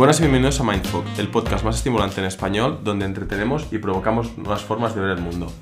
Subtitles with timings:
[0.00, 4.38] Buenas y bienvenidos a Mindfog, el podcast más estimulante en español donde entretenemos y provocamos
[4.38, 5.52] nuevas formas de ver el mundo.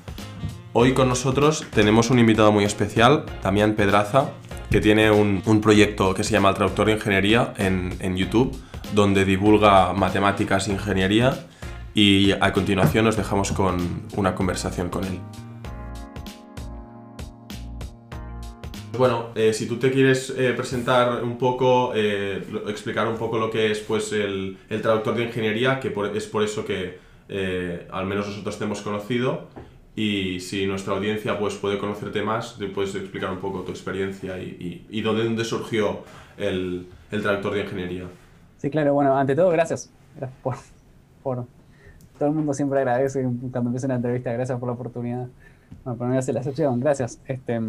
[0.71, 4.29] Hoy con nosotros tenemos un invitado muy especial, Damián Pedraza,
[4.71, 8.55] que tiene un, proyecto que se llama El Traductor de Ingeniería en, en YouTube,
[8.95, 11.45] donde divulga matemáticas e ingeniería
[11.93, 15.19] y a continuación nos dejamos con una conversación con él.
[18.99, 23.49] Bueno, eh, si tú te quieres eh, presentar un poco, eh, explicar un poco lo
[23.49, 26.99] que es pues, el, traductor de ingeniería, que es por eso que
[27.89, 29.47] al menos nosotros te hemos conocido,
[29.95, 34.37] y si nuestra audiencia pues, puede conocerte más, te puedes explicar un poco tu experiencia
[34.37, 35.99] y, y, dónde, surgió
[36.37, 38.03] el, el, traductor de ingeniería.
[38.57, 40.55] Sí, claro, bueno, ante todo, gracias, gracias por,
[41.23, 41.45] por
[42.17, 45.27] todo el mundo siempre agradece cuando empieza una entrevista, gracias por la oportunidad.
[45.85, 47.21] Bueno, por no hacer la excepción, gracias.
[47.25, 47.61] Este,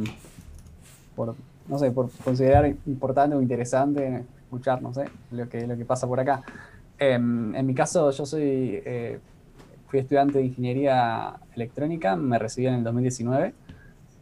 [1.21, 1.35] por,
[1.69, 6.07] no sé, por considerar importante o interesante escuchar, no sé, lo que, lo que pasa
[6.07, 6.43] por acá.
[6.99, 9.19] Em, en mi caso, yo soy, eh,
[9.87, 13.53] fui estudiante de ingeniería electrónica, me recibí en el 2019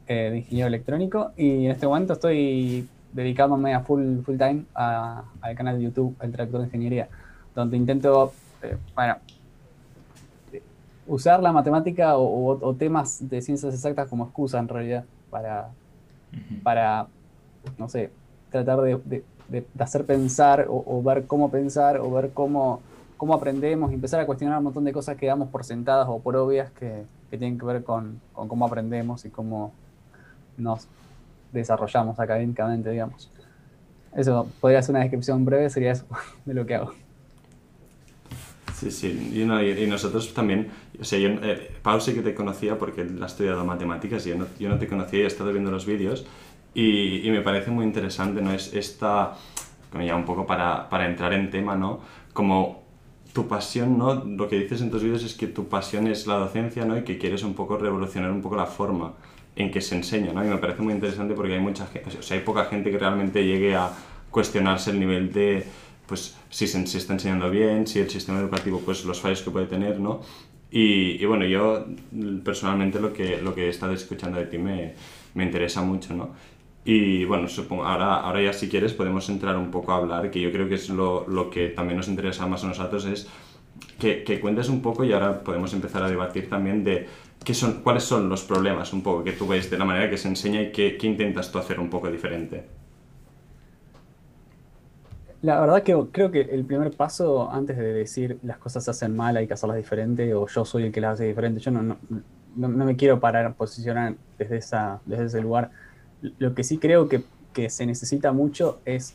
[0.08, 5.54] eh, de ingeniero electrónico y en este momento estoy dedicándome a full, full time al
[5.56, 7.08] canal de YouTube, El Traductor de Ingeniería,
[7.54, 8.32] donde intento,
[8.62, 9.18] eh, bueno,
[11.06, 15.70] usar la matemática o, temas de ciencias exactas como excusa en realidad para,
[16.62, 17.08] para
[17.76, 18.10] no sé,
[18.50, 19.24] tratar de,
[19.78, 22.80] hacer pensar o, ver cómo pensar o ver cómo,
[23.16, 26.20] cómo aprendemos y empezar a cuestionar un montón de cosas que damos por sentadas o
[26.20, 29.72] por obvias que, tienen que ver con, con, cómo aprendemos y cómo
[30.56, 30.88] nos
[31.52, 33.30] desarrollamos académicamente, digamos.
[34.14, 36.06] Eso podría ser una descripción breve, sería eso
[36.46, 36.92] de lo que hago.
[38.78, 40.68] Sí, sí, y, nosotros también,
[41.00, 44.30] o sea, yo, eh, Pau sí que te conocía porque él ha estudiado matemáticas y
[44.30, 46.24] yo no, yo no te conocía y he estado viendo los vídeos
[46.74, 48.52] y, y, me parece muy interesante, ¿no?
[48.52, 49.34] Es esta,
[49.90, 52.00] como ya un poco para, para entrar en tema, ¿no?
[52.32, 52.84] Como
[53.32, 54.14] tu pasión, ¿no?
[54.14, 56.96] Lo que dices en tus vídeos es que tu pasión es la docencia, ¿no?
[56.96, 59.14] Y que quieres un poco revolucionar un poco la forma
[59.56, 60.44] en que se enseña, ¿no?
[60.44, 62.98] Y me parece muy interesante porque hay mucha gente, o sea, hay poca gente que
[62.98, 63.90] realmente llegue a
[64.30, 65.66] cuestionarse el nivel de
[66.08, 69.66] pues si se, está enseñando bien, si el sistema educativo, pues los fallos que puede
[69.66, 70.22] tener, ¿no?
[70.70, 71.86] Y, bueno, yo
[72.44, 74.94] personalmente lo que, lo que he estado escuchando de ti me,
[75.34, 76.30] me interesa mucho, ¿no?
[76.84, 80.40] Y bueno, supongo, ahora, ahora ya si quieres podemos entrar un poco a hablar, que
[80.40, 83.28] yo creo que es lo, lo que también nos interesa más a nosotros, es
[83.98, 87.06] que, que, cuentes un poco y ahora podemos empezar a debatir también de
[87.44, 90.16] qué son, cuáles son los problemas un poco que tú ves de la manera que
[90.16, 92.77] se enseña y qué, qué intentas tú hacer un poco diferente.
[95.40, 99.14] La verdad que creo que el primer paso, antes de decir las cosas se hacen
[99.14, 101.96] mal, hay que hacerlas diferente, o yo soy el que las hace diferente, yo no,
[102.56, 105.70] me quiero parar, posicionar desde, ese lugar.
[106.38, 107.24] Lo que sí creo que,
[107.70, 109.14] se necesita mucho es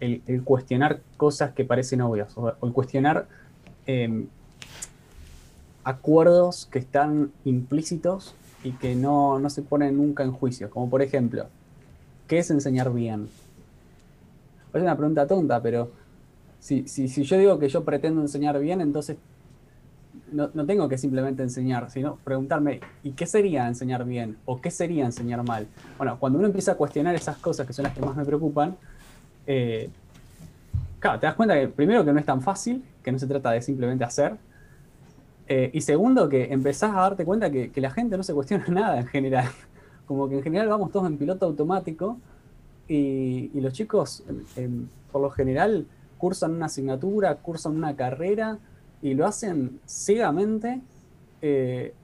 [0.00, 3.28] el, cuestionar cosas que parecen obvias, o, el cuestionar
[3.86, 4.26] em,
[5.84, 8.34] acuerdos que están implícitos
[8.64, 11.46] y que no se ponen nunca en juicio, como por ejemplo,
[12.28, 13.28] ¿qué es enseñar bien?
[14.72, 15.90] Es una pregunta tonta, pero
[16.58, 19.16] si, si, si, yo digo que yo pretendo enseñar bien, entonces
[20.32, 24.36] no, tengo que simplemente enseñar, sino preguntarme, ¿y qué sería enseñar bien?
[24.44, 25.66] ¿O qué sería enseñar mal?
[25.98, 28.76] Bueno, cuando uno empieza a cuestionar esas cosas que son las que más me preocupan,
[29.46, 29.90] eh,
[30.98, 33.50] claro, te das cuenta que primero que no es tan fácil, que no se trata
[33.50, 34.36] de simplemente hacer,
[35.48, 38.64] eh, y segundo que empezás a darte cuenta que, que la gente no se cuestiona
[38.68, 39.48] nada en general,
[40.06, 42.18] como que en general vamos todos en piloto automático,
[42.92, 44.24] y, los chicos,
[45.12, 45.86] por lo general,
[46.18, 48.58] cursan una asignatura, cursan una carrera
[49.00, 50.80] y lo hacen ciegamente.
[51.40, 51.94] Eh,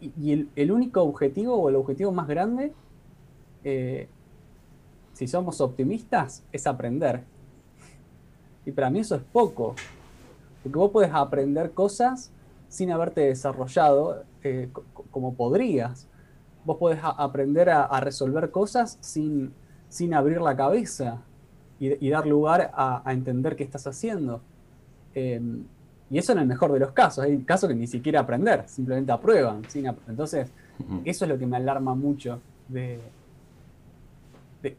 [0.00, 2.72] y, el, único objetivo o el objetivo más grande,
[3.64, 4.08] eh,
[5.12, 7.24] si somos optimistas, es aprender.
[8.64, 9.74] Y para mí eso es poco.
[10.62, 12.32] Porque vos puedes aprender cosas
[12.70, 14.70] sin haberte desarrollado eh,
[15.10, 16.08] como podrías
[16.64, 19.52] vos podés aprender a, resolver cosas sin,
[19.88, 21.22] sin abrir la cabeza
[21.78, 24.40] y, dar lugar a, entender qué estás haciendo.
[25.14, 25.64] Em,
[26.10, 27.24] y eso en el mejor de los casos.
[27.24, 29.62] Hay casos que ni siquiera aprender, simplemente aprueban.
[30.08, 30.50] Entonces,
[31.04, 33.00] eso es lo que me alarma mucho de,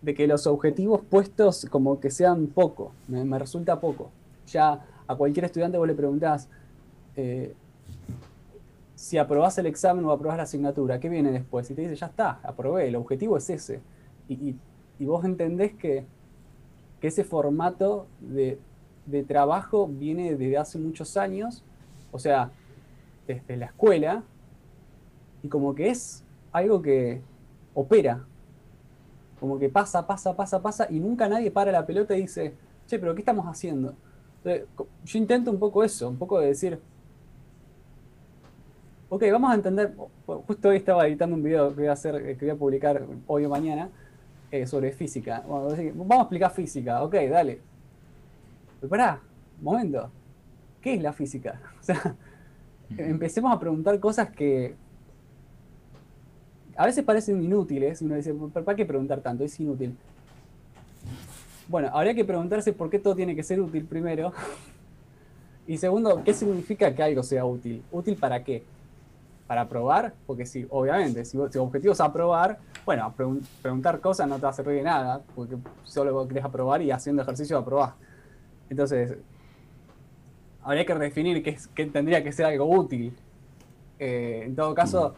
[0.02, 2.92] de, que los objetivos puestos como que sean poco.
[3.08, 4.12] Me, resulta poco.
[4.48, 6.48] Ya a cualquier estudiante vos le preguntás,
[7.16, 7.54] eh,
[8.96, 11.70] si aprobás el examen o aprobás la asignatura, ¿qué viene después?
[11.70, 13.82] Y te dice, ya está, aprobé, el objetivo es ese.
[14.28, 14.56] Y,
[15.00, 16.06] vos entendés que,
[17.02, 18.58] ese formato de,
[19.28, 21.64] trabajo viene desde hace muchos años,
[22.12, 22.50] o sea,
[23.28, 24.24] desde la escuela,
[25.44, 27.22] y como que es algo que
[27.76, 28.26] opera,
[29.40, 32.56] como que pasa, pasa, pasa, pasa, y nunca nadie para la pelota y dice,
[32.88, 33.94] che, pero ¿qué estamos haciendo?
[35.04, 36.80] yo intento un poco eso, un poco de decir,
[39.16, 39.96] ok, vamos a entender,
[40.26, 43.46] justo hoy estaba editando un video que voy a, hacer, que voy a publicar hoy
[43.46, 43.90] o mañana
[44.52, 45.42] eh, sobre física.
[45.48, 47.62] vamos a explicar física, ok, dale.
[48.82, 49.22] Pero pará,
[49.62, 50.12] momento,
[50.82, 51.62] ¿qué es la física?
[51.80, 52.16] O sea,
[52.98, 54.76] empecemos a preguntar cosas que
[56.76, 58.02] a veces parecen inútiles.
[58.02, 59.46] Uno dice, ¿para qué preguntar tanto?
[59.46, 59.96] Es inútil.
[61.70, 64.34] Bueno, habría que preguntarse por qué todo tiene que ser útil primero.
[65.68, 67.82] Y segundo, ¿qué significa que algo sea útil?
[67.92, 68.64] ¿Útil para qué?
[69.48, 70.14] ¿Para probar?
[70.26, 73.14] Porque sí, obviamente, si, tu objetivo es aprobar, bueno,
[73.62, 77.22] preguntar cosas no te va a servir de nada, porque solo querés aprobar y haciendo
[77.22, 77.94] ejercicio aprobás.
[78.70, 79.18] Entonces,
[80.64, 83.16] habría que redefinir qué, qué tendría que ser algo útil.
[84.00, 85.16] Eh, en todo caso,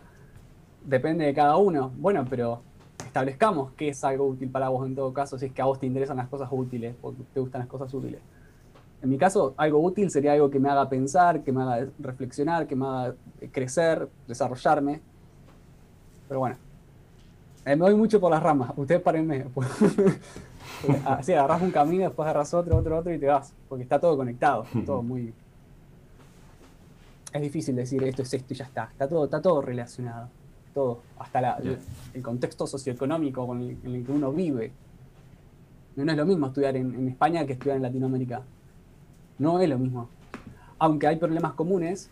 [0.84, 1.92] depende de cada uno.
[1.96, 2.62] Bueno, pero
[3.06, 5.80] establezcamos qué es algo útil para vos en todo caso, si es que a vos
[5.80, 8.20] te interesan las cosas útiles o te gustan las cosas útiles.
[9.02, 12.68] En mi caso, algo útil sería algo que me haga pensar, que me haga reflexionar,
[12.68, 13.16] que me haga
[13.52, 15.02] crecer, desarrollarme.
[16.28, 16.56] Pero bueno,
[17.66, 18.72] eh, me voy mucho por las ramas.
[18.76, 19.46] Ustedes párenme.
[21.06, 23.54] Así agarras un camino, después agarras otro, otro, otro y te vas.
[23.70, 24.66] Porque está todo conectado.
[24.86, 25.34] Todo muy.
[27.32, 28.90] Es difícil decir esto es esto y ya está.
[28.92, 30.30] Está todo, está todo relacionado
[30.78, 31.58] todo, hasta
[32.14, 34.72] el, contexto socioeconómico con el, en el que uno vive.
[35.96, 38.44] No es lo mismo estudiar en, España que estudiar en Latinoamérica.
[39.40, 40.10] No es lo mismo.
[40.80, 42.10] Aunque hay problemas comunes,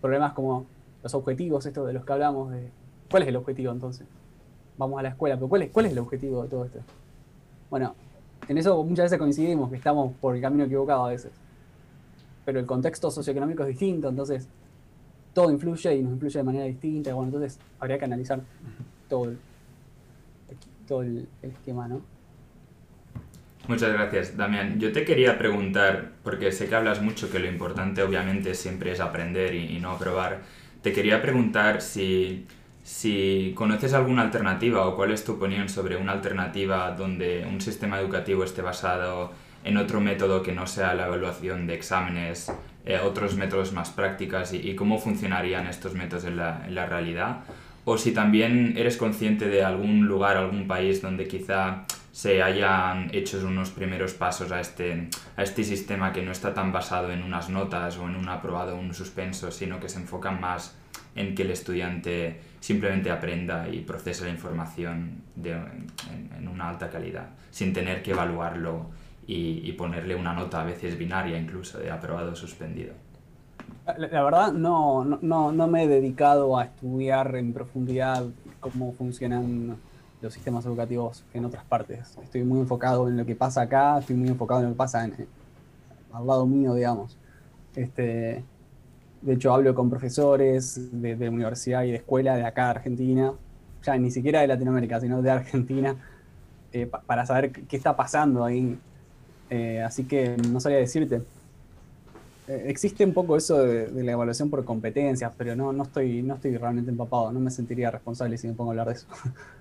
[0.00, 0.66] problemas como
[1.02, 2.70] los objetivos, estos de los que hablamos, de
[3.10, 4.06] ¿cuál es el objetivo entonces?
[4.78, 6.80] Vamos a la escuela, pero ¿cuál es, cuál es el objetivo de todo esto?
[7.68, 7.94] Bueno,
[8.48, 11.32] en eso muchas veces coincidimos que estamos por el camino equivocado a veces.
[12.44, 14.48] Pero el contexto socioeconómico es distinto, entonces
[15.32, 17.14] todo influye y nos influye de manera distinta.
[17.14, 18.40] Bueno, entonces habría que analizar
[19.08, 19.38] todo el,
[20.86, 22.00] todo el, esquema, ¿no?
[23.70, 24.80] Muchas gracias, Damián.
[24.80, 28.98] Yo te quería preguntar, porque sé que hablas mucho que lo importante obviamente siempre es
[28.98, 30.40] aprender y, no probar.
[30.82, 32.46] Te quería preguntar si,
[32.82, 38.00] si conoces alguna alternativa o cuál es tu opinión sobre una alternativa donde un sistema
[38.00, 39.30] educativo esté basado
[39.62, 42.52] en otro método que no sea la evaluación de exámenes
[42.84, 47.44] eh, otros métodos más prácticas y, cómo funcionarían estos métodos en la, en la, realidad.
[47.84, 53.38] O si también eres consciente de algún lugar, algún país donde quizá se hayan hecho
[53.46, 57.48] unos primeros pasos a este, a este sistema que no está tan basado en unas
[57.48, 60.76] notas o en un aprobado o un suspenso, sino que se enfocan más
[61.14, 67.30] en que el estudiante simplemente aprenda y procese la información de, en, una alta calidad,
[67.50, 68.86] sin tener que evaluarlo
[69.26, 72.92] y, ponerle una nota a veces binaria incluso de aprobado o suspendido.
[73.96, 78.24] La, verdad no, no, no, me he dedicado a estudiar en profundidad
[78.58, 79.76] cómo funcionan
[80.20, 82.16] los sistemas educativos en otras partes.
[82.22, 85.04] Estoy muy enfocado en lo que pasa acá, estoy muy enfocado en lo que pasa
[85.04, 85.14] en,
[86.12, 87.16] al lado mío, digamos.
[87.74, 88.44] Este,
[89.22, 93.32] de hecho, hablo con profesores de, universidad y de escuela de acá, de Argentina,
[93.82, 95.96] ya ni siquiera de Latinoamérica, sino de Argentina,
[96.72, 98.78] eh, para saber qué está pasando ahí
[99.50, 101.22] eh, así que no sabía decirte.
[102.48, 106.34] Eh, existe un poco eso de, la evaluación por competencias, pero no, no, estoy, no
[106.36, 107.32] estoy realmente empapado.
[107.32, 109.06] No me sentiría responsable si me pongo a hablar de eso.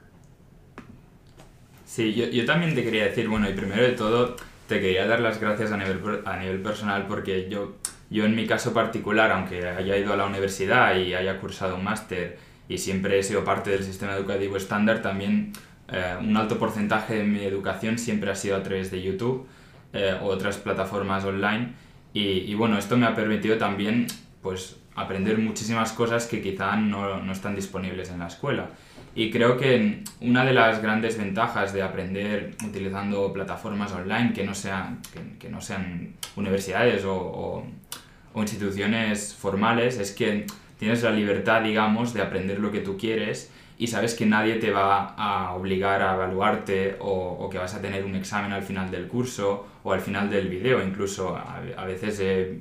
[1.89, 4.35] Sí, yo, yo también te quería decir, bueno, y primero de todo,
[4.67, 7.77] te quería dar las gracias a nivel, a nivel personal porque yo,
[8.11, 11.83] yo en mi caso particular, aunque haya ido a la universidad y haya cursado un
[11.83, 15.51] máster y siempre he sido parte del sistema educativo estándar, también
[15.91, 19.47] eh, un alto porcentaje de mi educación siempre ha sido a través de YouTube
[19.91, 21.73] eh, otras plataformas online.
[22.13, 24.05] Y, bueno, esto me ha permitido también
[24.43, 28.69] pues, aprender muchísimas cosas que quizá no, no, están disponibles en la escuela.
[29.19, 34.55] Y creo que una de las grandes ventajas de aprender utilizando plataformas online que no
[34.55, 35.01] sean,
[35.37, 37.67] que, no sean universidades o, o,
[38.31, 40.45] o, instituciones formales es que
[40.77, 44.71] tienes la libertad, digamos, de aprender lo que tú quieres y sabes que nadie te
[44.71, 49.09] va a obligar a evaluarte o, que vas a tener un examen al final del
[49.09, 50.81] curso o al final del video.
[50.81, 52.57] Incluso a, veces he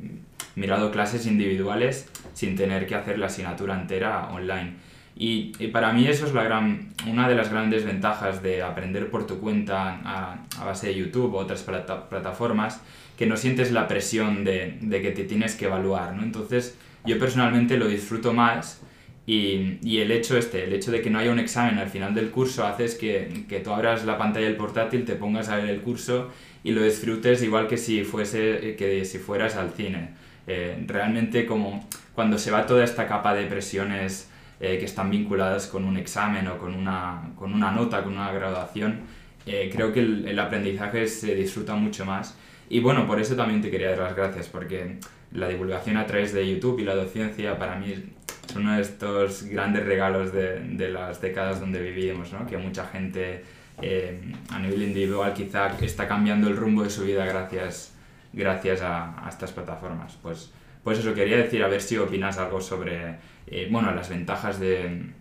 [0.57, 4.75] mirado clases individuales sin tener que hacer la asignatura entera online.
[5.21, 9.27] Y, para mí eso es la gran, una de las grandes ventajas de aprender por
[9.27, 12.81] tu cuenta a, base de YouTube o otras plataformas,
[13.17, 16.15] que no sientes la presión de, de que te tienes que evaluar.
[16.15, 16.23] ¿no?
[16.23, 18.81] Entonces yo personalmente lo disfruto más
[19.27, 22.15] y, y, el hecho este, el hecho de que no haya un examen al final
[22.15, 25.69] del curso hace que, que tú abras la pantalla del portátil, te pongas a ver
[25.69, 26.31] el curso
[26.63, 30.11] y lo disfrutes igual que si, fuese, que si fueras al cine.
[30.47, 34.28] Eh, realmente como cuando se va toda esta capa de presiones
[34.61, 38.33] eh, que están vinculadas con un examen o con una, con una nota, con una
[38.33, 39.01] graduación,
[39.47, 42.37] eh, creo que el, el, aprendizaje se disfruta mucho más.
[42.69, 44.99] Y bueno, por eso también te quería dar las gracias, porque
[45.33, 49.45] la divulgación a través de YouTube y la docencia para mí es uno de estos
[49.45, 52.47] grandes regalos de, de las décadas donde vivimos, ¿no?
[52.47, 53.45] que mucha gente
[53.83, 57.95] eh, a nivel individual quizá está cambiando el rumbo de su vida gracias,
[58.33, 60.17] gracias a, a estas plataformas.
[60.23, 60.51] Pues,
[60.83, 63.17] pues eso quería decir, a ver si opinas algo sobre
[63.51, 65.13] eh, bueno, las ventajas de,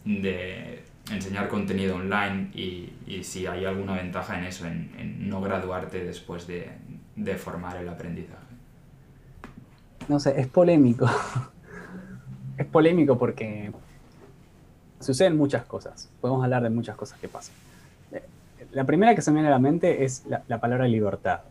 [1.12, 2.94] enseñar contenido online y,
[3.24, 6.70] si hay alguna ventaja en eso, en, no graduarte después de,
[7.16, 8.42] de formar el aprendizaje.
[10.08, 11.10] No sé, es polémico.
[12.58, 13.72] es polémico porque
[15.00, 16.10] suceden muchas cosas.
[16.22, 17.56] Podemos hablar de muchas cosas que pasan.
[18.12, 18.24] Eh,
[18.72, 21.42] la primera que se me viene a la mente es la, la, palabra libertad.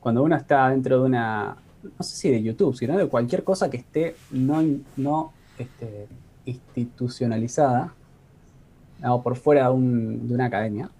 [0.00, 3.70] Cuando uno está dentro de una, no sé si de YouTube, sino de cualquier cosa
[3.70, 4.62] que esté no,
[4.96, 6.08] no este,
[6.44, 7.94] institucionalizada,
[9.02, 10.90] o por fuera de, un, de una academia,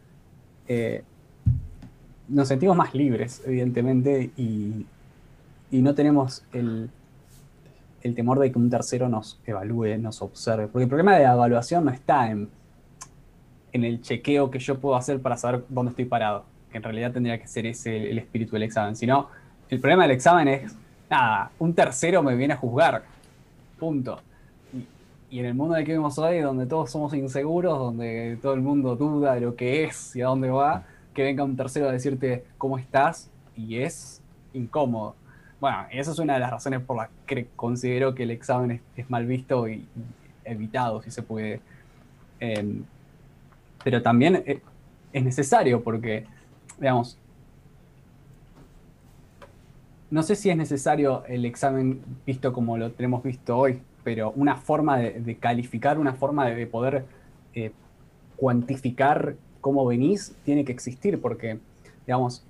[0.68, 1.02] eh,
[2.28, 4.86] nos sentimos más libres, evidentemente, y,
[5.72, 6.90] no tenemos el,
[8.14, 10.66] temor de que un tercero nos evalúe, nos observe.
[10.66, 12.48] Porque el problema de la evaluación no está en,
[13.72, 17.12] en el chequeo que yo puedo hacer para saber dónde estoy parado, que en realidad
[17.12, 19.28] tendría que ser ese el, el espíritu del examen, sino
[19.68, 20.74] el problema del examen es,
[21.08, 23.04] nada, un tercero me viene a juzgar,
[23.78, 24.20] punto.
[25.30, 28.54] Y, en el mundo en el que vivimos hoy, donde todos somos inseguros, donde todo
[28.54, 30.84] el mundo duda de lo que es y a dónde va,
[31.14, 34.20] que venga un tercero a decirte cómo estás y es
[34.52, 35.14] incómodo.
[35.60, 39.10] Bueno, esa es una de las razones por las que considero que el examen es,
[39.10, 39.86] mal visto y,
[40.44, 41.60] evitado, si se puede.
[42.40, 42.82] Eh,
[43.84, 44.42] pero también
[45.12, 46.26] es necesario porque,
[46.78, 47.18] digamos,
[50.10, 54.56] no sé si es necesario el examen visto como lo tenemos visto hoy, pero una
[54.56, 57.04] forma de, calificar, una forma de, de poder
[57.54, 57.72] eh,
[58.36, 61.58] cuantificar cómo venís, tiene que existir, porque,
[62.06, 62.44] digamos,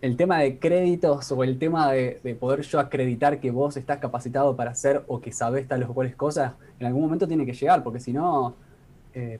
[0.00, 3.98] el tema de créditos o el tema de, de, poder yo acreditar que vos estás
[3.98, 7.52] capacitado para hacer o que sabés tal o cuales cosas, en algún momento tiene que
[7.52, 8.54] llegar, porque si no...
[9.14, 9.38] Eh,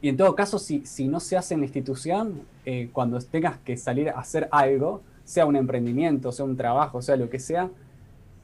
[0.00, 3.58] y en todo caso, si, si, no se hace en la institución, eh, cuando tengas
[3.58, 7.70] que salir a hacer algo, sea un emprendimiento, sea un trabajo, sea lo que sea,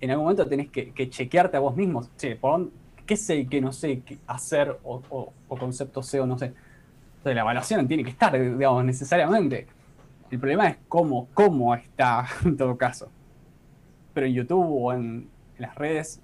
[0.01, 2.03] en algún momento tenés que, que chequearte a vos mismo.
[2.17, 2.71] Che, ¿por
[3.07, 6.47] ¿qué sé qué no sé qué hacer o, o, o concepto sé o no sé?
[6.47, 9.67] Entonces la evaluación tiene que estar, digamos, necesariamente.
[10.31, 13.11] El problema es cómo, cómo está en todo caso.
[14.15, 16.21] Pero en YouTube o en, las redes,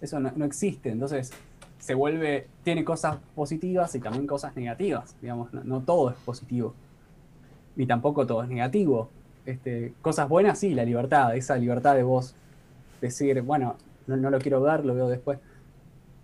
[0.00, 0.90] eso no, no, existe.
[0.90, 1.32] Entonces
[1.78, 5.16] se vuelve, tiene cosas positivas y también cosas negativas.
[5.20, 6.74] Digamos, no, no todo es positivo.
[7.74, 9.10] Ni tampoco todo es negativo.
[9.46, 12.34] Este, cosas buenas, sí, la libertad, esa libertad de vos
[13.00, 15.38] decir, bueno, no, no lo quiero ver, lo veo después.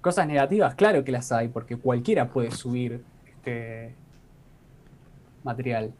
[0.00, 3.94] Cosas negativas, claro que las hay, porque cualquiera puede subir este
[5.44, 5.92] material.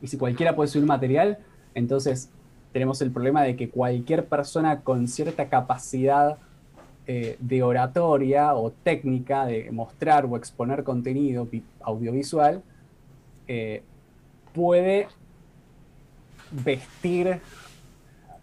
[0.00, 1.38] Y si cualquiera puede subir material,
[1.74, 2.30] entonces
[2.72, 6.38] tenemos el problema de que cualquier persona con cierta capacidad
[7.06, 11.48] eh, de oratoria o técnica de mostrar o exponer contenido
[11.82, 12.62] audiovisual
[13.48, 13.82] eh,
[14.54, 15.08] puede
[16.52, 17.40] vestir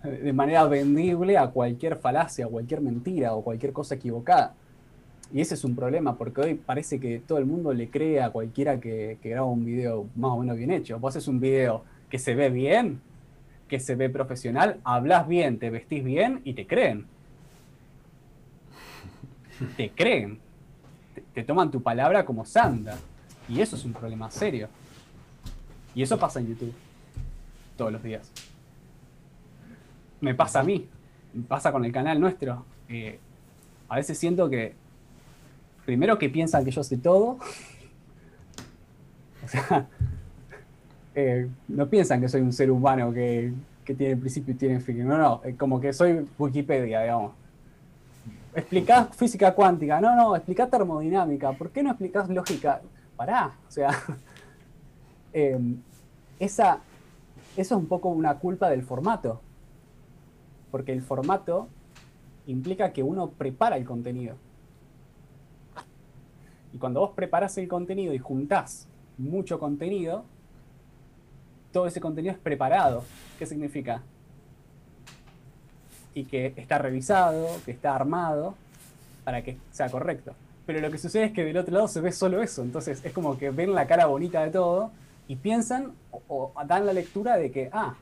[0.04, 4.54] de manera vendible a cualquier falacia, a cualquier mentira o cualquier cosa equivocada.
[5.32, 8.32] Y ese es un problema, porque hoy parece que todo el mundo le cree a
[8.32, 10.98] cualquiera que, que graba un video más o menos bien hecho.
[11.00, 13.02] Vos haces un video que se ve bien,
[13.68, 17.06] que se ve profesional, hablas bien, te vestís bien y te creen.
[19.78, 20.40] Te creen.
[21.14, 22.98] Te, te toman tu palabra como santa.
[23.48, 24.70] Y eso es un problema serio.
[25.94, 26.74] Y eso pasa en YouTube.
[27.80, 28.30] Todos los días.
[30.20, 30.90] Me pasa a mí.
[31.34, 32.66] Me pasa con el canal nuestro.
[32.90, 33.18] Eh,
[33.88, 34.76] a veces siento que
[35.86, 37.40] primero que piensan que yo sé todo.
[39.42, 39.88] O sea,
[41.16, 43.54] eh, no piensan que soy un ser humano que,
[43.86, 45.08] que tiene principio y tiene fin.
[45.08, 47.32] No, no, eh, como que soy Wikipedia, digamos.
[48.54, 52.82] Explicás física cuántica, no, no, explicás termodinámica, ¿por qué no explicás lógica?
[53.16, 53.90] Pará, o sea,
[55.34, 55.58] eh,
[56.38, 56.82] esa,
[57.60, 59.42] eso es un poco una culpa del formato,
[60.72, 61.68] porque el formato
[62.48, 64.36] implica que uno prepara el contenido.
[66.74, 68.88] Y cuando vos preparás el contenido y juntás
[69.18, 70.24] mucho contenido,
[71.72, 73.04] todo ese contenido es preparado.
[73.38, 74.04] ¿Qué significa?
[76.14, 78.56] Y que está revisado, que está armado
[79.24, 80.34] para que sea correcto.
[80.66, 82.62] Pero lo que sucede es que del otro lado se ve solo eso.
[82.62, 84.92] Entonces es como que ven la cara bonita de todo
[85.30, 85.94] y piensan
[86.28, 87.96] o, dan la lectura de que, ah,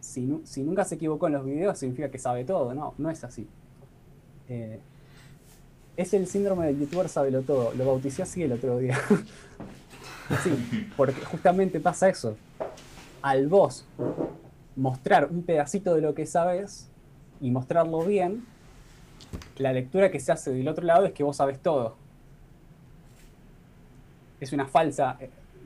[0.00, 2.74] si, si, nunca se equivocó en los videos significa que sabe todo.
[2.74, 3.46] No, no es así.
[4.48, 4.80] Eh,
[5.96, 7.72] es el síndrome del youtuber sabelo todo.
[7.74, 8.98] Lo bauticé así el otro día.
[10.42, 12.36] Sí, porque justamente pasa eso.
[13.20, 13.84] Al vos
[14.76, 16.88] mostrar un pedacito de lo que sabes
[17.38, 18.46] y mostrarlo bien,
[19.58, 21.96] la lectura que se hace del otro lado es que vos sabes todo.
[24.40, 25.18] Es una falsa,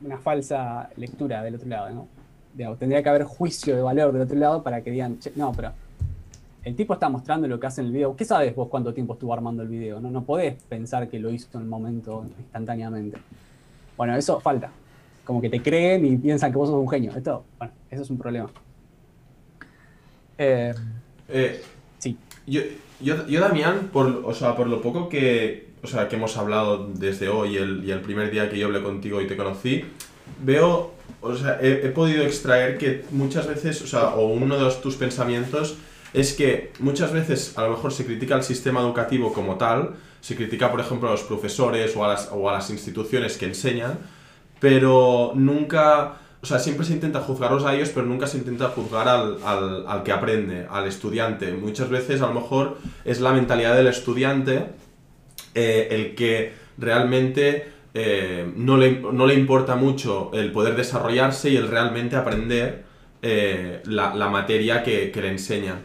[0.03, 2.07] una falsa lectura del otro lado, ¿no?
[2.75, 5.73] tendría que haber juicio de valor del otro lado para que digan, no, pero
[6.63, 8.15] el tipo está mostrando lo que hace en el video.
[8.15, 10.01] ¿Qué sabes vos cuánto tiempo estuvo armando el video?
[10.01, 13.17] No, no podés pensar que lo hizo en el momento instantáneamente.
[13.95, 14.69] Bueno, eso falta.
[15.23, 17.11] Como que te creen y piensan que vos sos un genio.
[17.15, 18.49] Esto, bueno, eso es un problema.
[20.37, 20.73] Eh,
[21.29, 21.61] eh,
[21.99, 22.17] sí.
[22.45, 22.61] Yo,
[22.99, 27.29] yo, Damián, por, o sea, por lo poco que, o sea, que hemos hablado desde
[27.29, 29.85] hoy el, y el primer día que yo hablé contigo y te conocí,
[30.43, 34.95] veo, o sea, he, podido extraer que muchas veces, o sea, o uno de tus
[34.95, 35.77] pensamientos
[36.13, 40.35] es que muchas veces a lo mejor se critica el sistema educativo como tal, se
[40.35, 43.99] critica, por ejemplo, a los profesores o a las, o a las instituciones que enseñan,
[44.59, 49.07] pero nunca, o sea, siempre se intenta juzgarlos a ellos, pero nunca se intenta juzgar
[49.07, 51.51] al, al, al, que aprende, al estudiante.
[51.53, 54.67] Muchas veces a lo mejor es la mentalidad del estudiante
[55.55, 61.55] eh, el que realmente eh, no, le, no, le, importa mucho el poder desarrollarse y
[61.55, 62.83] el realmente aprender
[63.23, 65.81] eh, la, la, materia que, que le enseñan.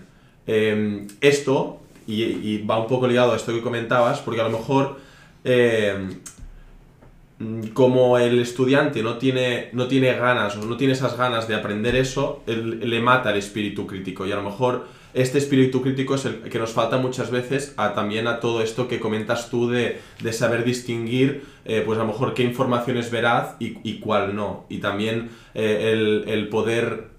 [0.46, 4.98] esto, y, va un poco ligado a esto que comentabas, porque a lo mejor
[7.72, 11.96] como el estudiante no tiene, no tiene ganas o no tiene esas ganas de aprender
[11.96, 14.26] eso, le mata el espíritu crítico.
[14.26, 17.94] Y a lo mejor este espíritu crítico es el que nos falta muchas veces a,
[17.94, 22.08] también a todo esto que comentas tú de, de saber distinguir, eh, pues a lo
[22.08, 24.64] mejor qué información es veraz y, y cuál no.
[24.68, 27.12] Y también eh, el, el, poder...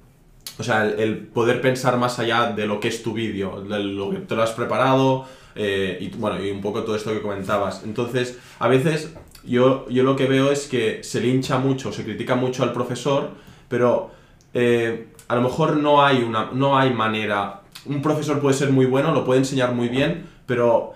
[0.60, 4.12] O sea, el, poder pensar más allá de lo que es tu vídeo, de lo
[4.12, 5.26] que te lo has preparado,
[5.56, 7.84] eh, y bueno, y un poco todo esto que comentabas.
[7.84, 9.16] Entonces, a veces
[9.46, 13.32] yo, yo lo que veo es que se lincha mucho, se critica mucho al profesor,
[13.68, 14.12] pero
[14.54, 17.62] eh, a lo mejor no hay, una, no hay manera.
[17.86, 20.94] Un profesor puede ser muy bueno, lo puede enseñar muy bien, pero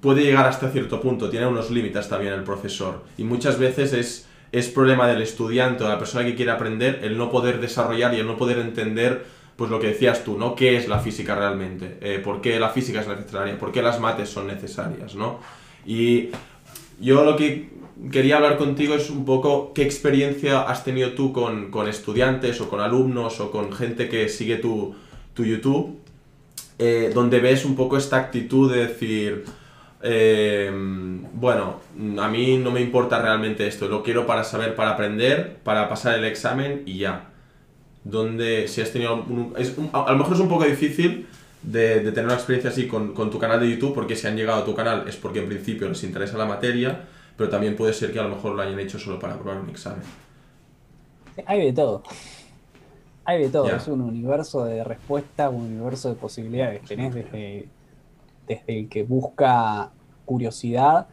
[0.00, 3.04] puede llegar hasta cierto punto, tiene unos límites también el profesor.
[3.16, 7.00] Y muchas veces es, es problema del estudiante o de la persona que quiere aprender
[7.02, 9.24] el no poder desarrollar y el no poder entender
[9.56, 10.54] pues lo que decías tú, ¿no?
[10.54, 11.96] ¿Qué es la física realmente?
[12.02, 13.58] Eh, ¿Por qué la física es necesaria?
[13.58, 15.40] ¿Por qué las mates son necesarias, no?
[15.86, 16.28] Y
[17.00, 17.70] yo lo que
[18.10, 22.80] quería hablar contigo es un poco qué experiencia has tenido tú con, estudiantes o con
[22.80, 24.94] alumnos o con gente que sigue tu,
[25.36, 25.98] YouTube,
[26.78, 29.44] eh, donde ves un poco esta actitud de decir,
[30.02, 30.70] eh,
[31.34, 31.80] bueno,
[32.18, 36.18] a mí no me importa realmente esto, lo quiero para saber, para aprender, para pasar
[36.18, 37.30] el examen y ya.
[38.04, 39.24] Donde si has tenido...
[39.92, 41.26] a lo mejor es un poco difícil
[41.62, 44.62] de, tener una experiencia así con, con tu canal de YouTube, porque si han llegado
[44.62, 47.00] a tu canal es porque en principio les interesa la materia,
[47.36, 49.70] pero también puede ser que a lo mejor lo hayan hecho solo para probar un
[49.70, 50.02] examen.
[51.44, 52.02] Hay de todo.
[53.24, 53.68] Hay de todo.
[53.68, 56.82] Es un universo de respuestas, un universo de posibilidades.
[56.82, 57.68] Tenés desde,
[58.46, 59.90] desde el que busca
[60.24, 61.08] curiosidad,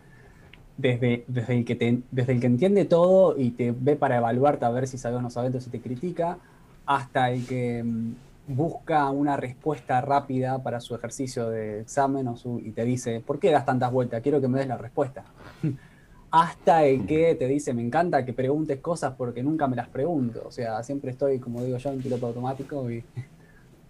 [0.77, 4.69] desde, desde, el que desde el que entiende todo y te ve para evaluarte a
[4.69, 6.37] ver si sabes o no sabes, entonces te critica,
[6.85, 8.13] hasta el que mm,
[8.47, 13.39] busca una respuesta rápida para su ejercicio de examen o su, y te dice, ¿por
[13.39, 14.21] qué das tantas vueltas?
[14.21, 15.23] Quiero que me des la respuesta.
[16.33, 20.41] hasta el que te dice, me encanta que preguntes cosas porque nunca me las pregunto.
[20.47, 23.05] O sea, siempre estoy, como digo yo, en piloto automático y,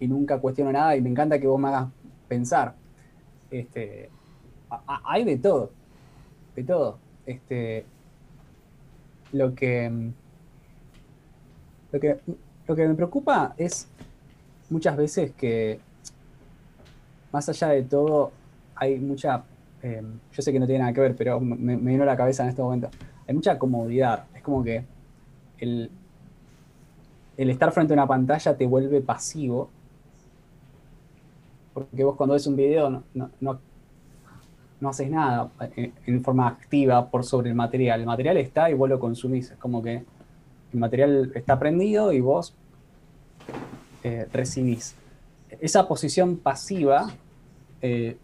[0.00, 1.88] nunca cuestiono nada y me encanta que vos me hagas
[2.28, 2.74] pensar.
[3.50, 4.10] Este,
[5.06, 5.70] hay de todo,
[6.54, 6.98] de todo.
[7.24, 7.86] Este,
[9.32, 10.10] lo que,
[11.92, 12.18] lo que,
[12.66, 13.88] lo que me preocupa es
[14.68, 15.80] muchas veces que,
[17.32, 18.32] más allá de todo,
[18.74, 19.44] hay mucha
[19.84, 22.42] Em, yo sé que no tiene nada que ver, pero me, vino a la cabeza
[22.42, 22.88] en este momento.
[23.28, 24.24] Hay mucha comodidad.
[24.34, 24.82] Es como que
[25.58, 25.90] el,
[27.36, 29.68] el estar frente a una pantalla te vuelve pasivo.
[31.74, 37.50] Porque vos cuando ves un video no, no, haces nada en, forma activa por sobre
[37.50, 38.00] el material.
[38.00, 39.50] El material está y vos lo consumís.
[39.50, 40.02] Es como que
[40.72, 42.54] el material está prendido y vos
[44.02, 44.94] eh, recibís.
[45.60, 47.12] Esa posición pasiva
[47.82, 48.16] eh,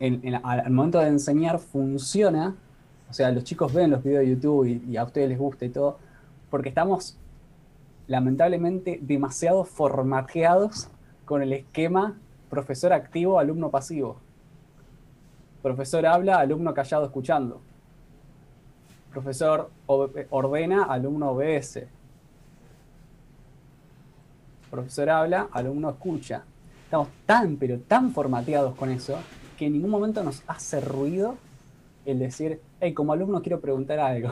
[0.00, 2.54] al momento de enseñar funciona,
[3.10, 5.68] o sea, los chicos ven los videos de YouTube y, a ustedes les gusta y
[5.68, 5.98] todo,
[6.48, 7.18] porque estamos
[8.06, 10.88] lamentablemente demasiado formateados
[11.26, 12.16] con el esquema
[12.48, 14.16] profesor activo, alumno pasivo.
[15.62, 17.60] Profesor habla, alumno callado escuchando.
[19.12, 21.88] Profesor ordena, alumno obedece.
[24.70, 26.42] Profesor habla, alumno escucha.
[26.84, 29.18] Estamos tan, pero tan formateados con eso
[29.60, 31.36] que en ningún momento nos hace ruido
[32.06, 34.30] el decir, hey, como alumno quiero preguntar algo.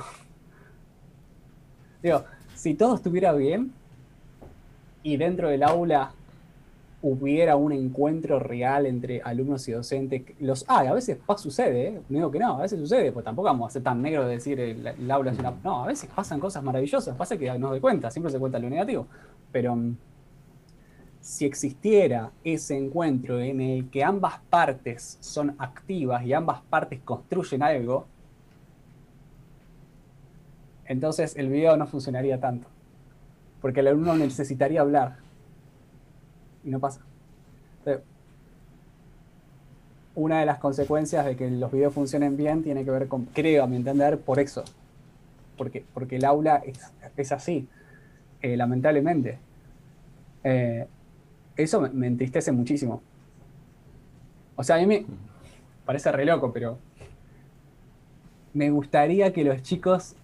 [2.02, 3.70] Digo, si todo estuviera bien
[5.02, 6.12] y dentro del aula
[7.02, 12.00] hubiera un encuentro real entre alumnos y docentes, los hay, a veces sucede, ¿eh?
[12.08, 14.58] digo que no, a veces sucede, pues tampoco vamos a ser tan negro de decir
[14.58, 15.52] el, aula es una...
[15.62, 18.70] No, a veces pasan cosas maravillosas, pasa que no doy cuenta, siempre se cuenta lo
[18.70, 19.06] negativo,
[19.52, 19.94] pero mm,
[21.28, 27.62] si existiera ese encuentro en el que ambas partes son activas y ambas partes construyen
[27.62, 28.06] algo,
[30.86, 32.66] entonces el video no funcionaría tanto.
[33.60, 35.16] Porque el alumno necesitaría hablar.
[36.64, 37.02] Y no pasa.
[40.14, 43.64] una de las consecuencias de que los videos funcionen bien tiene que ver con, creo,
[43.64, 44.64] a mi entender, por eso.
[45.58, 46.62] Porque, porque el aula
[47.18, 47.68] es, así,
[48.40, 49.38] eh, lamentablemente.
[50.42, 50.86] Eh,
[51.58, 53.02] eso me, entristece muchísimo.
[54.56, 55.04] O sea, a mí me
[55.84, 56.78] parece re loco, pero
[58.54, 60.14] me gustaría que los chicos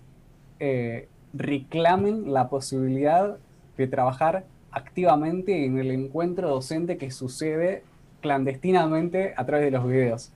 [0.61, 3.37] eh, reclamen la posibilidad
[3.77, 7.83] de trabajar activamente en el encuentro docente que sucede
[8.21, 10.33] clandestinamente a través de los videos.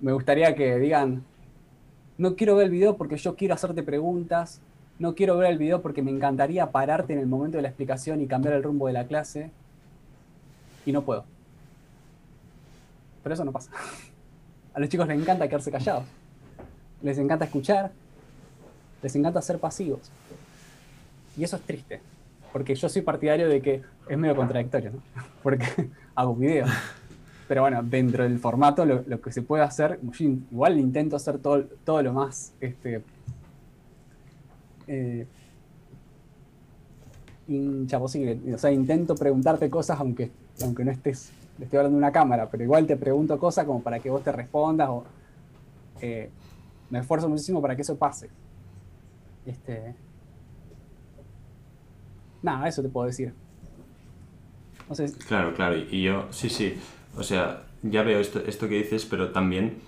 [0.00, 1.24] Me gustaría que digan,
[2.18, 4.60] no quiero ver el video porque yo quiero hacerte preguntas,
[4.98, 8.20] no quiero ver el video porque me encantaría pararte en el momento de la explicación
[8.20, 9.50] y cambiar el rumbo de la clase,
[10.84, 11.24] y no puedo.
[13.22, 13.70] Pero eso no pasa.
[14.74, 16.04] A los chicos les encanta quedarse callados.
[17.02, 17.92] Les encanta escuchar.
[19.02, 20.10] Les encanta ser pasivos.
[21.36, 22.00] Y eso es triste.
[22.52, 25.02] Porque yo soy partidario de que es medio contradictorio, ¿no?
[25.42, 25.66] Porque
[26.14, 26.70] hago videos.
[27.48, 32.02] Pero bueno, dentro del formato lo, que se puede hacer, igual intento hacer todo, todo
[32.02, 33.02] lo más este,
[34.86, 35.26] eh,
[37.48, 38.54] hincha posible.
[38.54, 42.48] O sea, intento preguntarte cosas aunque aunque no estés, le estoy hablando de una cámara,
[42.50, 45.04] pero igual te pregunto cosas como para que vos te respondas o
[46.00, 46.30] eh,
[46.90, 48.28] me esfuerzo muchísimo para que eso pase.
[49.46, 49.94] Este,
[52.42, 53.32] nada, eso te puedo decir.
[55.26, 56.74] Claro, claro, y yo, sí, sí,
[57.16, 59.78] o sea, ya veo esto, esto que dices, pero también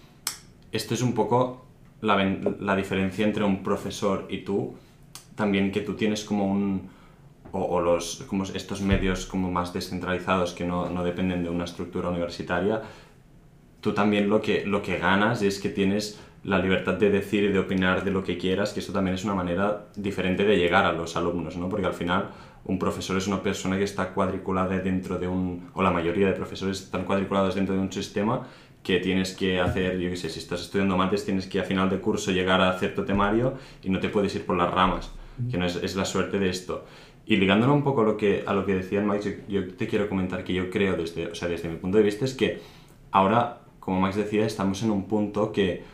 [0.73, 1.67] esto es un poco
[2.01, 2.17] la,
[2.61, 4.75] la diferencia entre un profesor y tú,
[5.35, 6.89] también que tú tienes como un,
[7.55, 12.09] o, los, como estos medios como más descentralizados que no, no, dependen de una estructura
[12.09, 12.83] universitaria,
[13.81, 17.49] tú también lo que, lo que ganas es que tienes la libertad de decir y
[17.49, 20.85] de opinar de lo que quieras, que eso también es una manera diferente de llegar
[20.85, 21.69] a los alumnos, ¿no?
[21.69, 22.31] Porque al final
[22.65, 26.33] un profesor es una persona que está cuadriculada dentro de un, o la mayoría de
[26.33, 28.47] profesores están cuadriculados dentro de un sistema
[28.83, 31.89] que tienes que hacer, yo qué sé, si estás estudiando mates tienes que a final
[31.89, 35.11] de curso llegar a cierto temario y no te puedes ir por las ramas,
[35.51, 36.85] que no es, es la suerte de esto.
[37.27, 40.09] Y ligándolo un poco a lo que, a lo que decía Max, yo, te quiero
[40.09, 42.61] comentar que yo creo desde, o sea, desde mi punto de vista es que
[43.11, 45.85] ahora, como Max decía, estamos en un punto que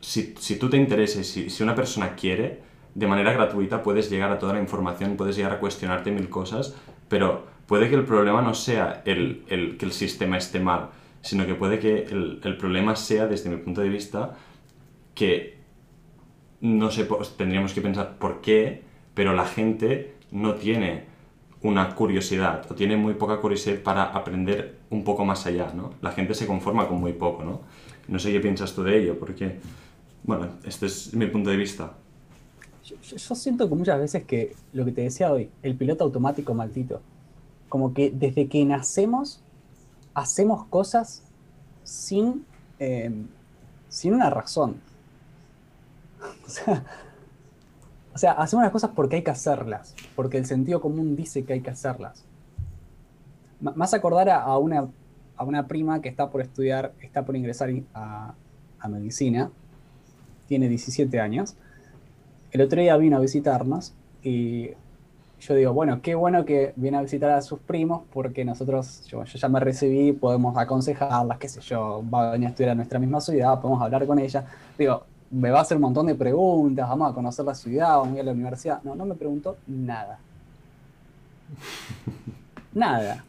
[0.00, 2.60] si, si tú te intereses, si, si una persona quiere,
[2.94, 6.76] de manera gratuita puedes llegar a toda la información, puedes llegar a cuestionarte mil cosas,
[7.08, 11.46] pero puede que el problema no sea el, el que el sistema esté mal, sino
[11.46, 14.36] que puede que el, el, problema sea, desde mi punto de vista,
[15.14, 15.56] que
[16.60, 18.82] no sé, tendríamos que pensar por qué
[19.14, 21.04] pero la gente no tiene
[21.62, 25.94] una curiosidad o tiene muy poca curiosidad para aprender un poco más allá, ¿no?
[26.00, 27.60] La gente se conforma con muy poco, ¿no?
[28.08, 29.60] No sé qué piensas tú de ello, porque,
[30.24, 31.94] bueno, este es mi punto de vista.
[32.84, 37.00] Yo, siento que muchas veces que, lo que te decía hoy, el piloto automático maldito,
[37.68, 39.40] como que desde que nacemos
[40.14, 41.22] hacemos cosas
[41.84, 42.44] sin,
[42.78, 43.10] eh,
[43.88, 44.76] sin una razón.
[46.46, 46.84] O sea,
[48.14, 51.54] o sea, hacemos las cosas porque hay que hacerlas, porque el sentido común dice que
[51.54, 52.24] hay que hacerlas.
[53.60, 54.88] más acordar a, una,
[55.36, 58.34] a una prima que está por estudiar, está por ingresar a,
[58.78, 59.50] a medicina,
[60.46, 61.54] tiene 17 años.
[62.50, 64.70] El otro día vino a visitarnos y
[65.40, 69.24] yo digo, bueno, qué bueno que viene a visitar a sus primos porque nosotros, yo,
[69.24, 72.74] yo, ya me recibí, podemos aconsejarlas, qué sé yo, va a venir a estudiar a
[72.74, 74.44] nuestra misma ciudad, podemos hablar con ella.
[74.78, 78.08] Digo, me va a hacer un montón de preguntas, vamos a conocer la ciudad, vamos
[78.08, 78.82] a ir a la universidad.
[78.82, 80.18] No, no me preguntó nada.
[82.74, 83.24] nada.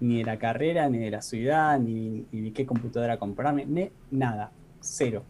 [0.00, 4.50] Ni de la carrera, ni de la ciudad, ni, ni qué computadora comprarme, ni nada.
[4.80, 5.22] Cero.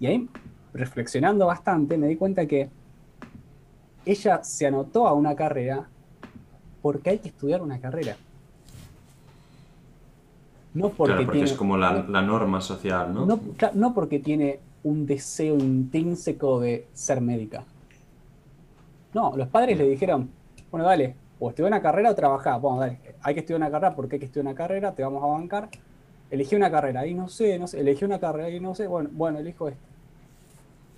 [0.00, 0.28] Y ahí,
[0.74, 2.68] reflexionando bastante, me di cuenta que
[4.04, 5.86] ella se anotó a una carrera
[6.82, 8.16] porque hay que estudiar una carrera.
[10.74, 13.26] No porque, es como la, norma social, ¿no?
[13.26, 13.40] No,
[13.74, 17.64] no porque tiene un deseo intrínseco de ser médica.
[19.14, 20.30] No, los padres le dijeron,
[20.70, 22.56] bueno, dale, o estudia una carrera o trabajá.
[22.56, 25.22] Bueno, dale, hay que estudiar una carrera porque hay que estudiar una carrera, te vamos
[25.22, 25.68] a bancar.
[26.30, 29.10] Elegí una carrera, y no sé, no sé, elegí una carrera, y no sé, bueno,
[29.12, 29.82] bueno, elijo esta.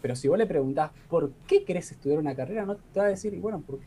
[0.01, 3.09] Pero si vos le preguntás por qué querés estudiar una carrera, no te va a
[3.09, 3.87] decir, y bueno, ¿por qué?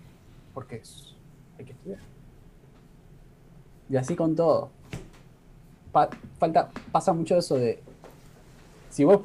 [0.54, 1.16] Porque es-
[1.58, 2.00] hay que estudiar.
[3.90, 4.72] Y así con todo.
[5.94, 7.82] Pa- falta, pasa mucho eso de.
[8.90, 9.22] Si vos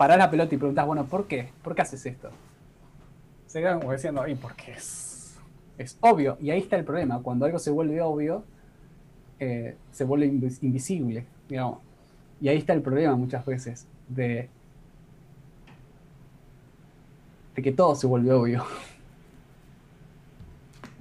[0.00, 1.50] parás la pelota y preguntás, bueno, ¿por qué?
[1.62, 2.30] ¿Por qué haces esto?
[3.46, 5.36] Se quedan como diciendo, y porque es,
[5.76, 6.38] es obvio.
[6.40, 7.20] Y ahí está el problema.
[7.20, 8.42] Cuando algo se vuelve obvio,
[9.38, 11.80] eh, se vuelve invis- invisible, digamos.
[12.40, 13.86] Y ahí está el problema muchas veces.
[14.08, 14.48] De,
[17.54, 18.64] de que todo se vuelve obvio.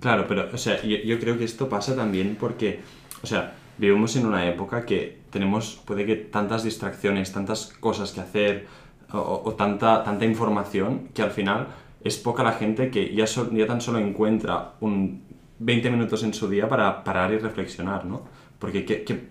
[0.02, 2.82] Claro, pero, o sea, yo, yo creo que esto pasa también porque,
[3.24, 8.20] o sea, vivimos en una época que tenemos, puede que tantas distracciones, tantas cosas que
[8.20, 8.68] hacer,
[9.14, 11.68] o, o tanta, tanta información, que al final
[12.04, 15.24] es poca la gente que ya, so- ya tan solo encuentra un
[15.60, 18.22] 20 minutos en su día para parar y reflexionar, ¿no?
[18.60, 19.28] Porque ¿qué, qué-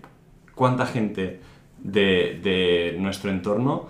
[0.55, 1.39] cuánta gente
[1.79, 3.87] de, de nuestro entorno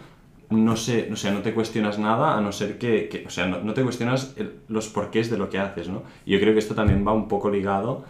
[0.50, 3.46] no sé, o sea, no te cuestionas nada a no ser que, que- o sea,
[3.46, 6.02] no, no te cuestionas el- los porqués de lo que haces, ¿no?
[6.26, 8.04] Y yo creo que esto también va un poco ligado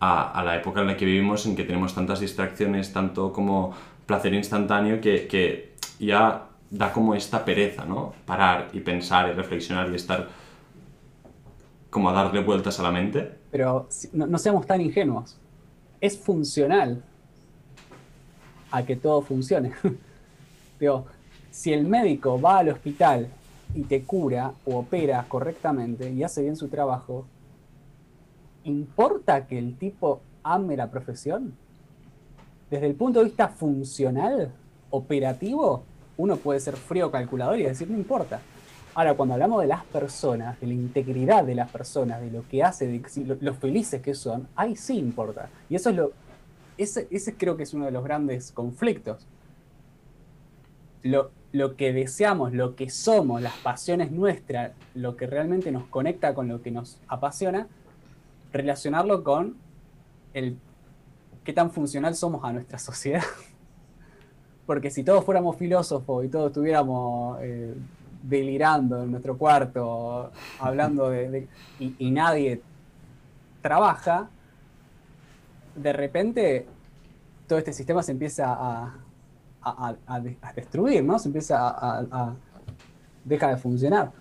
[0.00, 3.74] a, a la época en la que vivimos, en que tenemos tantas distracciones, tanto como
[4.06, 8.14] placer instantáneo, que, que ya da como esta pereza, ¿no?
[8.24, 10.26] Parar y pensar y reflexionar y estar
[11.90, 13.30] como a darle vueltas a la mente.
[13.50, 15.36] Pero no, no seamos tan ingenuos.
[16.00, 17.02] Es funcional
[18.70, 19.72] a que todo funcione.
[20.80, 21.04] Digo,
[21.50, 23.28] si el médico va al hospital
[23.74, 27.26] y te cura o opera correctamente y hace bien su trabajo,
[28.64, 31.54] ¿importa que el tipo ame la profesión?
[32.70, 34.50] Desde el punto de vista funcional,
[34.88, 35.84] operativo,
[36.16, 38.40] uno puede ser frío calculador y decir, no importa.
[38.94, 42.62] Ahora, cuando hablamos de las personas, de la integridad de las personas, de lo que
[42.62, 45.48] hace, de lo, lo felices que son, ahí sí importa.
[45.70, 46.12] Y eso es lo.
[46.76, 49.26] Ese, ese creo que es uno de los grandes conflictos.
[51.02, 56.34] Lo, lo que deseamos, lo que somos, las pasiones nuestras, lo que realmente nos conecta
[56.34, 57.68] con lo que nos apasiona,
[58.52, 59.56] relacionarlo con
[60.34, 60.58] el
[61.44, 63.22] qué tan funcional somos a nuestra sociedad.
[64.66, 67.74] Porque si todos fuéramos filósofos y todos estuviéramos eh,
[68.22, 71.48] delirando en nuestro cuarto, hablando de...
[71.80, 72.62] y, nadie
[73.60, 74.28] trabaja,
[75.74, 76.66] de repente
[77.48, 78.84] todo este sistema se empieza a,
[79.62, 81.18] a- a- a de- a destruir, ¿no?
[81.18, 82.34] Se empieza a...
[83.24, 84.12] deja de funcionar.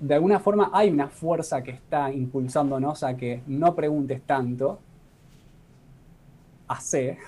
[0.00, 4.80] De alguna forma hay una fuerza que está impulsándonos a que no preguntes tanto,
[6.68, 7.18] hace,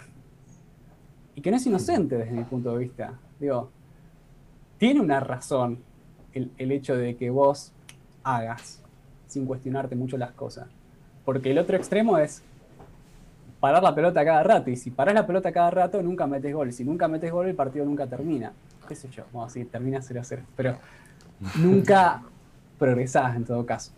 [1.37, 3.15] y que no es inocente desde mi punto de vista.
[3.39, 3.71] Digo,
[4.79, 5.79] tiene una razón
[6.33, 7.73] el, el hecho de que vos
[8.25, 8.83] hagas
[9.29, 10.67] sin cuestionarte mucho las cosas.
[11.25, 12.43] Porque el otro extremo es
[13.61, 14.71] parar la pelota cada rato.
[14.71, 16.73] Y si parás la pelota cada rato, nunca metes gol.
[16.73, 18.53] Si nunca metes gol, el partido nunca termina.
[18.89, 19.25] ¿Qué sé yo?
[19.41, 20.43] A decir, termina 0 a 0.
[20.57, 20.79] Pero
[21.61, 22.23] nunca
[22.79, 23.93] progresás en todo caso.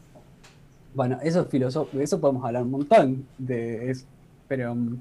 [0.94, 4.06] Bueno, eso es filosófico, de eso podemos hablar un montón de eso,
[4.48, 5.00] pero mm,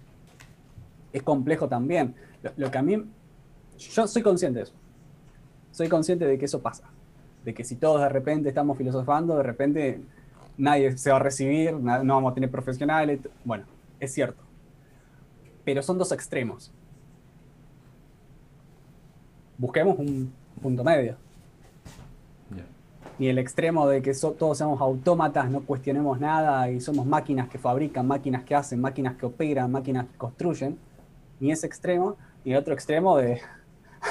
[1.14, 2.14] es complejo también.
[2.44, 3.04] Lo, lo que a mí,
[3.78, 4.74] yo soy consciente de eso.
[5.72, 6.86] Soy consciente de que eso pasa.
[7.44, 10.02] De que si todos de repente estamos filosofando, de repente
[10.58, 13.20] nadie se va a recibir, no vamos a tener profesionales.
[13.46, 13.66] Bueno,
[14.00, 14.42] es cierto.
[15.64, 16.72] Pero son dos extremos.
[19.58, 21.16] Busquemos un punto medio.
[23.20, 27.50] Ni el extremo de que so- todos seamos autómatas, no cuestionemos nada y somos máquinas
[27.50, 30.78] que fabrican, máquinas que hacen, máquinas que operan, máquinas que construyen.
[31.40, 32.16] Ni ese extremo,
[32.52, 33.42] el otro extremo de,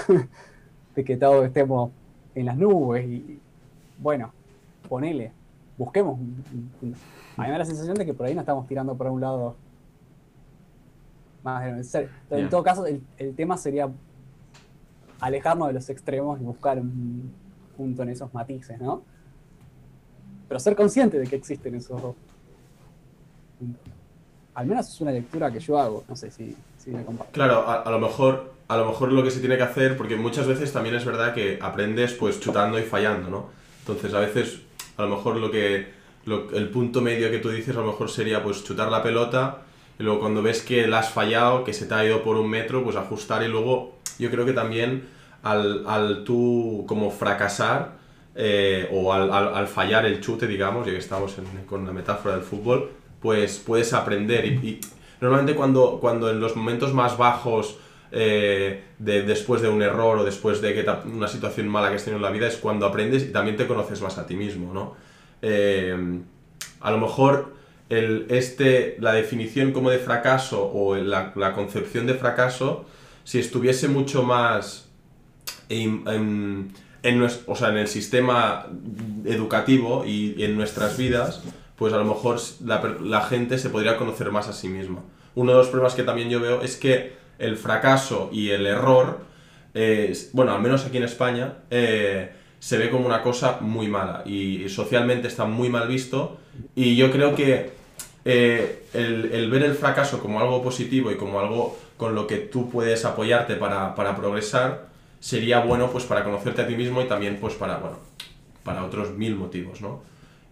[0.94, 1.90] de que todos estemos
[2.34, 3.06] en las nubes.
[3.06, 3.40] Y,
[3.98, 4.32] bueno,
[4.88, 5.32] ponele,
[5.78, 6.18] busquemos.
[6.18, 6.94] A mí
[7.38, 9.56] me da la sensación de que por ahí nos estamos tirando por un lado
[11.42, 12.08] más de necesario.
[12.30, 13.90] En todo caso, el, el tema sería
[15.20, 17.32] alejarnos de los extremos y buscar un
[17.76, 19.02] punto en esos matices, ¿no?
[20.48, 22.14] Pero ser consciente de que existen esos dos.
[24.54, 26.56] Al menos es una lectura que yo hago, no sé si,
[27.32, 30.16] Claro, a, a lo mejor a lo mejor lo que se tiene que hacer, porque
[30.16, 33.50] muchas veces también es verdad que aprendes pues chutando y fallando, ¿no?
[33.80, 34.62] Entonces a veces
[34.96, 35.86] a lo mejor lo que
[36.24, 39.58] lo- el punto medio que tú dices a lo mejor sería pues chutar la pelota
[39.98, 42.50] y luego cuando ves que la has fallado, que se te ha ido por un
[42.50, 45.08] metro, pues ajustar y luego yo creo que también
[45.44, 47.92] al, al tú como fracasar
[48.34, 51.36] eh, o al, al- al fallar el chute, digamos, ya que estamos
[51.68, 54.44] con la metáfora del fútbol, pues puedes aprender.
[54.46, 54.80] Y
[55.20, 57.78] normalmente cuando, cuando en los momentos más bajos,
[58.12, 62.04] eh, de, después de un error o después de que una situación mala que has
[62.04, 64.72] tenido en la vida, es cuando aprendes y también te conoces más a ti mismo,
[64.72, 64.94] ¿no?
[65.42, 66.20] Eh,
[66.80, 67.54] a lo mejor
[67.88, 72.84] el, este, la definición como de fracaso o la, la concepción de fracaso,
[73.24, 74.88] si estuviese mucho más
[75.68, 76.68] em- em,
[77.02, 78.66] en, nues- o sea, en el sistema
[79.24, 81.42] educativo y en nuestras vidas,
[81.76, 85.02] pues a lo mejor la, la gente se podría conocer más a sí misma.
[85.34, 89.20] Uno de los problemas que también yo veo es que el fracaso y el error,
[89.74, 94.22] eh, bueno, al menos aquí en España, eh, se ve como una cosa muy mala
[94.24, 96.38] y, y socialmente está muy mal visto
[96.74, 97.70] y yo creo que
[98.24, 102.38] eh, el, el ver el fracaso como algo positivo y como algo con lo que
[102.38, 104.88] tú puedes apoyarte para, para progresar
[105.20, 107.98] sería bueno pues para conocerte a ti mismo y también pues para, bueno,
[108.64, 110.02] para otros mil motivos, ¿no?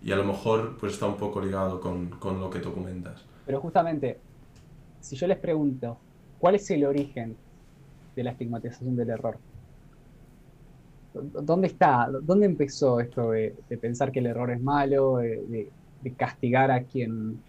[0.05, 3.23] Y a lo mejor pues está un poco ligado con, con lo que tú comentas.
[3.47, 4.19] Pero justamente,
[5.01, 5.97] si yo les pregunto,
[6.38, 7.35] ¿cuál es el origen
[8.14, 9.38] de la estigmatización del error?
[11.14, 12.09] ¿Dónde está?
[12.23, 15.71] ¿Dónde empezó esto de, de pensar que el error es malo, de,
[16.19, 17.43] castigar a quien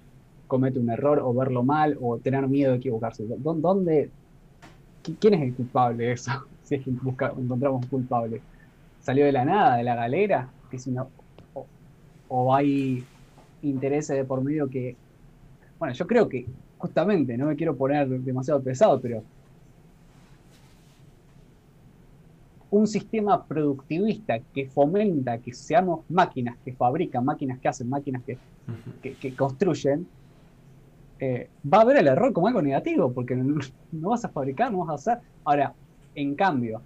[0.48, 3.26] comete un error o verlo mal o tener miedo de equivocarse?
[3.28, 4.12] ¿Dó- ¿Dónde,
[5.04, 6.32] qui- ¿Quién es el culpable de eso?
[6.65, 8.41] Si es que encontramos un culpable.
[9.00, 10.50] ¿Salió de la nada, de la galera?
[10.76, 11.12] Si no-
[12.28, 13.10] o, hay
[13.62, 15.00] intereses de por medio que
[15.80, 19.26] bueno, yo creo que justamente, no me quiero poner demasiado pesado, pero
[22.70, 28.42] un sistema productivista que fomenta que seamos máquinas que fabrican, máquinas que hacen, máquinas que,
[29.02, 30.12] que- que construyen,
[31.20, 33.56] eh, va a ver el error como algo negativo, porque no,
[33.92, 35.24] no vas a fabricar, no vas a hacer.
[35.44, 35.76] Ahora,
[36.14, 36.86] en cambio,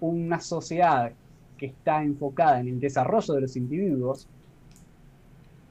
[0.00, 1.16] una sociedad
[1.56, 4.30] que está enfocada en el desarrollo de los individuos,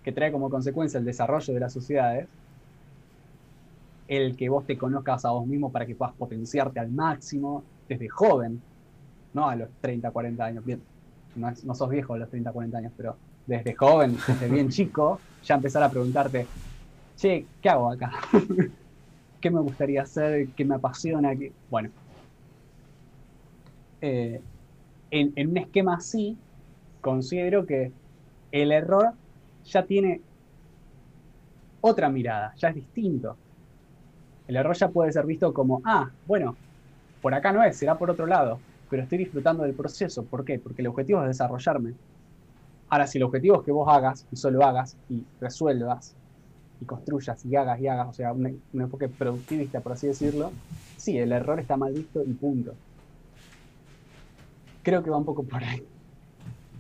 [0.06, 2.30] que trae como consecuencia el desarrollo de las sociedades,
[4.08, 8.08] el que vos te conozcas a vos mismo para que puedas potenciarte al máximo desde
[8.10, 8.64] joven,
[9.34, 10.88] no a los 30, 40 años, bien,
[11.36, 15.26] no, no sos viejo a los 30, 40 años, pero desde joven, desde bien chico,
[15.42, 16.52] ya empezar a preguntarte,
[17.16, 18.12] che, ¿qué hago acá?
[19.40, 20.54] ¿Qué me gustaría hacer?
[20.56, 21.36] ¿Qué me apasiona?
[21.36, 21.56] ¿Qué-?".
[21.70, 21.94] Bueno,
[24.02, 24.44] eh,
[25.12, 26.44] en, en un esquema así,
[27.02, 27.94] considero que
[28.52, 29.16] el error
[29.66, 30.22] ya tiene
[31.82, 33.38] otra mirada, ya es distinto.
[34.48, 36.56] El error ya puede ser visto como, ah, bueno,
[37.22, 40.24] por acá no es, será por otro lado, pero estoy disfrutando del proceso.
[40.24, 40.60] ¿Por qué?
[40.60, 41.94] Porque el objetivo es desarrollarme.
[42.90, 46.16] Ahora, si el objetivo es que vos hagas y solo hagas y resuelvas
[46.80, 50.52] y construyas y hagas y hagas, o sea, un, un enfoque productivista, por así decirlo,
[50.96, 52.74] sí, el error está mal visto y punto.
[54.84, 55.84] Creo que va un poco por ahí.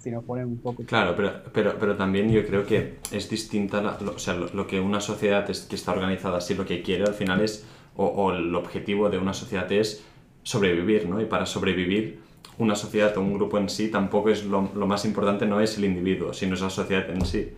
[0.05, 0.83] Si nos ponemos un poco.
[0.85, 4.47] Claro, pero, pero, pero también yo creo que es distinta, la- lo, o sea, lo,
[4.53, 7.65] lo que una sociedad es- que está organizada así lo que quiere al final es,
[7.97, 10.03] o, o el objetivo de una sociedad es
[10.43, 11.19] sobrevivir, ¿no?
[11.19, 12.19] Y para sobrevivir,
[12.59, 15.75] una sociedad o un grupo en sí tampoco es lo, lo más importante, no es
[15.79, 17.49] el individuo, sino es la sociedad en sí.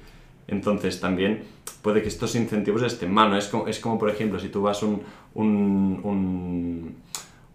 [0.47, 1.43] Entonces también
[1.81, 3.37] puede que estos incentivos estén mal, ¿no?
[3.37, 5.01] Es como, es como por ejemplo, si tú vas un,
[5.35, 6.95] un, un,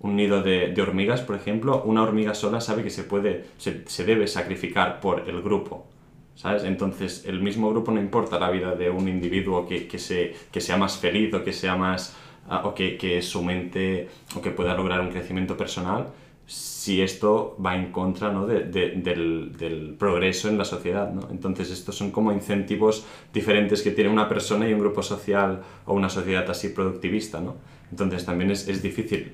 [0.02, 4.04] un nido de, hormigas, por ejemplo, una hormiga sola sabe que se puede, se, se
[4.04, 5.86] debe sacrificar por el grupo,
[6.34, 6.64] ¿sabes?
[6.64, 10.60] Entonces, el mismo grupo no importa la vida de un individuo que, que, se, que
[10.60, 12.16] sea más feliz o que sea más,
[12.48, 16.08] ah, o que, que su mente, o que pueda lograr un crecimiento personal,
[16.46, 18.46] si esto va en contra ¿no?
[18.46, 21.12] de- del, del progreso en la sociedad.
[21.12, 21.28] ¿no?
[21.30, 25.94] Entonces, estos son como incentivos diferentes que tiene una persona y un grupo social o
[25.94, 27.40] una sociedad así productivista.
[27.40, 27.54] ¿no?
[27.90, 29.32] Entonces, también es, es difícil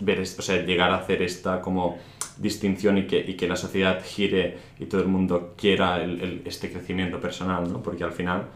[0.00, 1.98] ver, o sea, llegar a hacer esta como
[2.38, 6.42] distinción y que, y que la sociedad gire y todo el mundo quiera el- el-
[6.44, 7.82] este crecimiento personal, ¿no?
[7.82, 8.48] Porque al final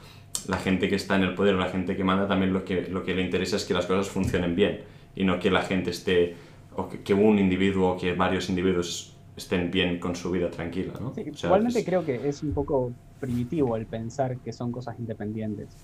[0.48, 2.83] la gente que está en el poder o la gente que manda también lo que,
[2.88, 4.83] lo que le interesa es que las cosas funcionen bien
[5.16, 6.35] y no que la gente esté,
[6.76, 10.92] o que, que un individuo o que varios individuos estén bien con su vida tranquila,
[11.00, 11.14] ¿no?
[11.14, 14.70] Sí, O sea, igualmente es- creo que es un poco primitivo el pensar que son
[14.72, 15.76] cosas independientes.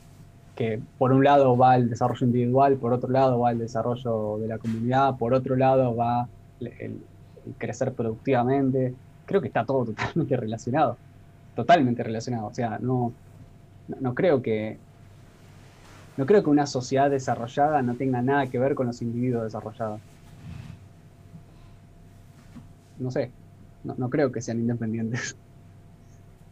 [0.56, 4.48] Que por un lado va el desarrollo individual, por otro lado va el desarrollo de
[4.48, 6.28] la comunidad, por otro lado va
[6.60, 7.00] el,
[7.58, 8.94] crecer productivamente.
[9.26, 10.96] Creo que está todo totalmente relacionado.
[11.54, 12.46] Totalmente relacionado.
[12.46, 13.12] O sea, no,
[14.00, 14.78] no, creo que.
[16.16, 20.00] No creo que una sociedad desarrollada no tenga nada que ver con los individuos desarrollados.
[22.98, 23.30] No sé,
[23.84, 25.36] no, no creo que sean independientes.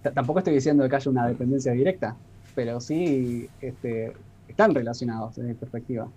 [0.15, 2.17] Tampoco estoy diciendo que haya una dependencia directa,
[2.55, 4.13] pero sí este,
[4.49, 6.09] están relacionados desde mi perspectiva.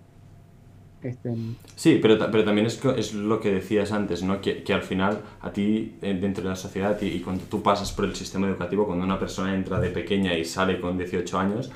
[1.00, 1.32] Este,
[1.76, 4.40] Sí, pero, pero también es, es lo que decías antes, ¿no?
[4.40, 7.62] Que, que al final a ti, eh, dentro de la sociedad, y, y cuando tú
[7.62, 11.38] pasas por el sistema educativo, cuando una persona entra de pequeña y sale con 18
[11.38, 11.70] años,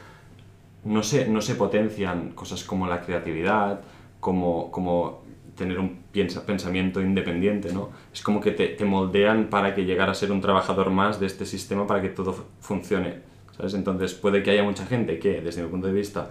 [0.85, 3.81] no se, no se potencian cosas como la creatividad,
[4.19, 5.23] como, como
[5.57, 7.91] tener un piensa- pensamiento independiente, ¿no?
[8.13, 11.27] Es como que te, te moldean para que llegara a ser un trabajador más de
[11.27, 13.21] este sistema para que todo fu- funcione,
[13.57, 13.75] ¿sabes?
[13.75, 16.31] Entonces puede que haya mucha gente que, desde mi punto de vista,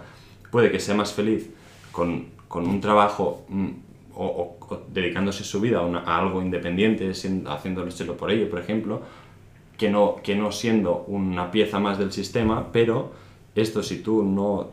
[0.50, 1.50] puede que sea más feliz
[1.92, 3.68] con, con un trabajo mm,
[4.14, 8.48] o, o- o dedicándose su vida a, una- a algo independiente, siendo, haciéndolo por ello,
[8.50, 9.02] por ejemplo,
[9.76, 13.12] que no, que no siendo una pieza más del sistema, pero
[13.54, 14.68] esto si tú no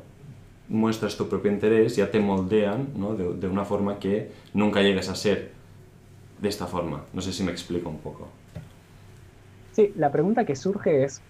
[0.67, 3.15] muestras tu propio interés, ya te moldean ¿no?
[3.15, 5.51] de, de una forma que nunca llegues a ser
[6.41, 7.03] de esta forma.
[7.13, 8.27] No sé si me explico un poco.
[9.71, 11.21] Sí, la pregunta que surge es,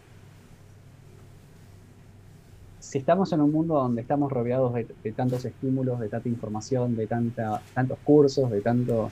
[2.89, 7.05] si estamos en un mundo donde estamos rodeados de, tantos estímulos, de tanta información, de
[7.05, 9.11] tanta, tantos cursos, de tanto...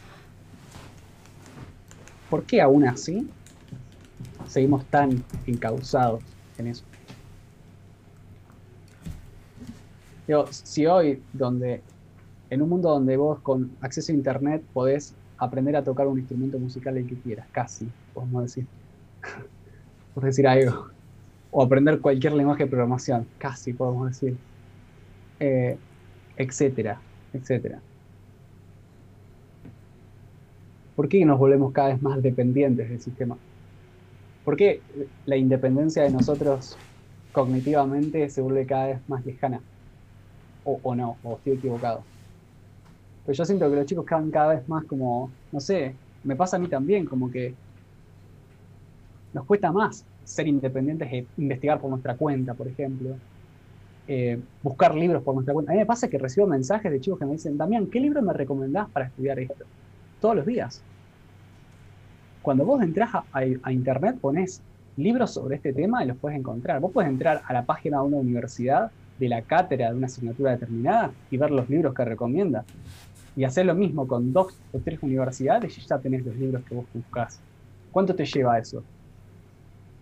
[2.27, 3.29] ¿Por qué aún así
[4.47, 6.23] seguimos tan encausados
[6.57, 6.83] en eso?
[10.49, 11.83] Si hoy, donde,
[12.49, 16.57] en un mundo donde vos con acceso a internet podés aprender a tocar un instrumento
[16.57, 18.65] musical el que quieras, casi, podemos decir
[20.15, 20.96] por decir algo,
[21.49, 24.39] o aprender cualquier lenguaje de programación, casi podemos decir,
[25.39, 25.81] Eh,
[26.35, 27.83] etcétera, etcétera.
[30.95, 33.39] ¿Por qué nos volvemos cada vez más dependientes del sistema?
[34.43, 34.83] ¿Por qué
[35.25, 36.81] la independencia de nosotros
[37.31, 39.63] cognitivamente se vuelve cada vez más lejana?
[40.63, 42.07] O, o no, o estoy equivocado.
[43.23, 46.57] Pero yo siento que los chicos quedan cada vez más como, no sé, me pasa
[46.57, 47.57] a mí también, como que
[49.33, 53.21] nos cuesta más ser independientes e investigar por nuestra cuenta, por ejemplo.
[54.07, 55.71] Eh, buscar libros por nuestra cuenta.
[55.71, 58.21] A mí me pasa que recibo mensajes de chicos que me dicen, Damián, ¿qué libro
[58.21, 59.65] me recomendás para estudiar esto?
[60.19, 60.85] Todos los días.
[62.41, 64.63] Cuando vos entras a, a- internet, pones
[64.95, 66.79] libros sobre este tema y los puedes encontrar.
[66.79, 70.51] Vos puedes entrar a la página de una universidad, de la cátedra de una asignatura
[70.51, 72.67] determinada y ver los libros que recomienda.
[73.35, 76.75] Y hacer lo mismo con dos o tres universidades y ya tenés los libros que
[76.75, 77.43] vos buscás.
[77.91, 78.87] ¿Cuánto te lleva eso?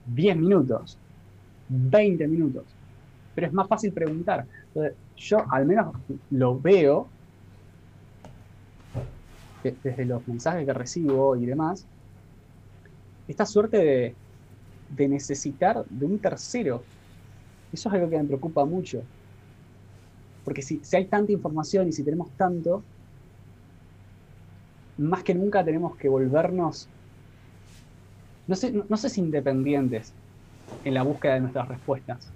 [0.05, 0.99] 10 minutos,
[1.67, 2.77] 20 minutos.
[3.33, 4.47] Pero es más fácil preguntar.
[4.73, 5.93] Entonces, yo al menos
[6.31, 7.13] lo veo
[9.63, 11.87] de- desde los mensajes que recibo y demás,
[13.27, 14.17] esta suerte de,
[14.87, 16.87] de necesitar de un tercero.
[17.71, 19.07] Eso es algo que me preocupa mucho.
[20.43, 22.85] Porque si, si hay tanta información y si tenemos tanto,
[24.97, 26.91] más que nunca tenemos que volvernos
[28.47, 30.15] no sé, no, no sé si independientes
[30.83, 32.33] en la búsqueda de nuestras respuestas,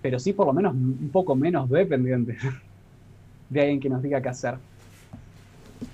[0.00, 2.38] pero sí por lo menos un poco menos dependientes
[3.48, 4.60] de alguien que nos diga qué hacer.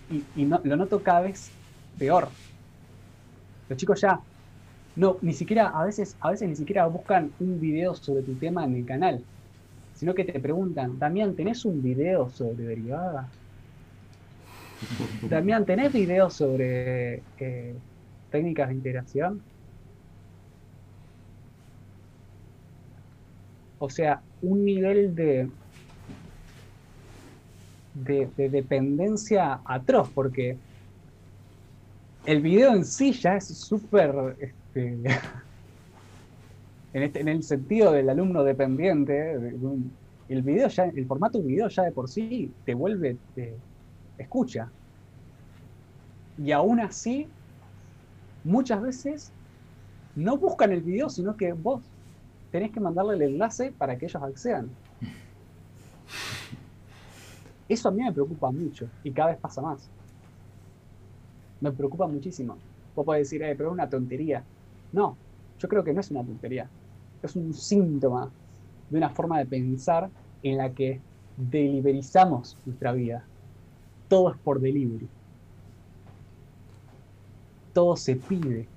[0.09, 1.55] Y, y no- lo noto cada vez
[1.97, 2.37] peor.
[3.69, 4.21] Los chicos ya
[4.97, 8.65] no, ni siquiera, a veces, a veces ni siquiera buscan un video sobre tu tema
[8.65, 9.27] en el canal,
[9.93, 13.41] sino que te preguntan, Damián, ¿tenés un video sobre derivadas?
[15.29, 17.81] Damián, ¿tenés videos sobre eh,
[18.33, 19.47] técnicas de integración?
[23.79, 25.51] O sea, un nivel de,
[27.95, 30.61] de, de dependencia atroz, porque
[32.25, 35.03] el video en sí ya es súper, este,
[36.93, 39.33] en, este- en el sentido del alumno dependiente,
[40.29, 43.61] el video ya, el formato video ya de por sí te vuelve, te
[44.19, 44.73] escucha.
[46.37, 47.35] Y aún así,
[48.45, 49.33] muchas veces
[50.15, 51.83] no buscan el video, sino que vos
[52.51, 54.71] tenés que mandarle el enlace para que ellos accedan.
[57.69, 59.89] Eso a mí me preocupa mucho y cada vez pasa más.
[61.61, 62.59] Me preocupa muchísimo.
[62.95, 64.45] Vos podés decir, eh, pero es una tontería.
[64.93, 65.17] No,
[65.59, 66.69] yo creo que no es una tontería.
[67.23, 68.31] Es un síntoma
[68.91, 70.11] de una forma de pensar
[70.43, 71.01] en la que
[71.37, 73.25] deliberizamos nuestra vida.
[74.09, 75.09] Todo es por delivery.
[77.73, 78.71] Todo se pide.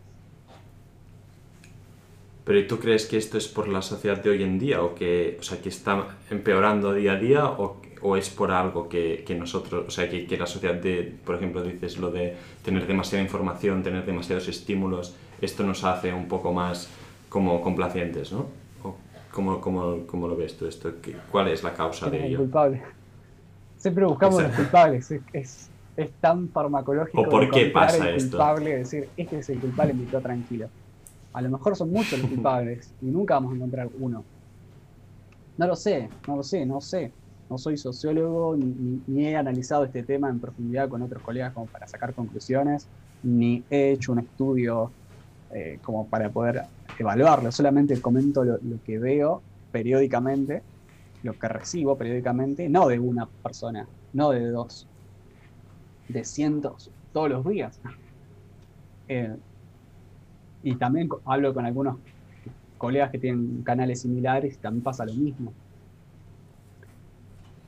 [2.44, 4.94] Pero ¿y tú crees que esto es por la sociedad de hoy en día o
[4.94, 9.24] que, o sea, que está empeorando día a día o, o es por algo que,
[9.26, 12.86] que nosotros, o sea, que, que la sociedad de, por ejemplo, dices lo de tener
[12.86, 16.88] demasiada información, tener demasiados estímulos, esto nos hace un poco más
[17.30, 18.54] como complacientes, ¿no?
[18.84, 21.02] ¿O cómo, cómo, cómo lo ves tú esto?
[21.02, 22.36] ¿Qué- ¿Cuál es la causa ¿Quién de es el ello?
[22.36, 22.84] culpable?
[23.78, 24.56] Siempre buscamos los Exacto.
[24.56, 25.12] culpables.
[25.12, 27.22] Es, es, es tan farmacológico.
[27.22, 28.22] ¿O por qué pasa el esto?
[28.38, 30.72] culpable, decir, este es el culpable, me quedo tranquilo.
[31.34, 34.26] A lo mejor son muchos los culpables y nunca vamos a encontrar uno.
[35.58, 37.16] No lo sé, no lo sé, no sé.
[37.50, 41.54] No soy sociólogo ni, ni- ni he analizado este tema en profundidad con otros colegas
[41.54, 42.90] como para sacar conclusiones,
[43.22, 44.96] ni he hecho un estudio
[45.50, 46.64] eh, como para poder
[46.98, 47.52] evaluarlo.
[47.52, 50.64] Solamente comento lo, lo que veo periódicamente,
[51.24, 54.90] lo que recibo periódicamente, no de una persona, no de dos,
[56.08, 57.80] de cientos todos los días.
[59.08, 59.36] Eh,
[60.64, 61.98] y también hablo con algunos
[62.78, 65.54] colegas que tienen canales similares y también pasa lo mismo.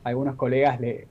[0.03, 1.07] Algunos colegas le,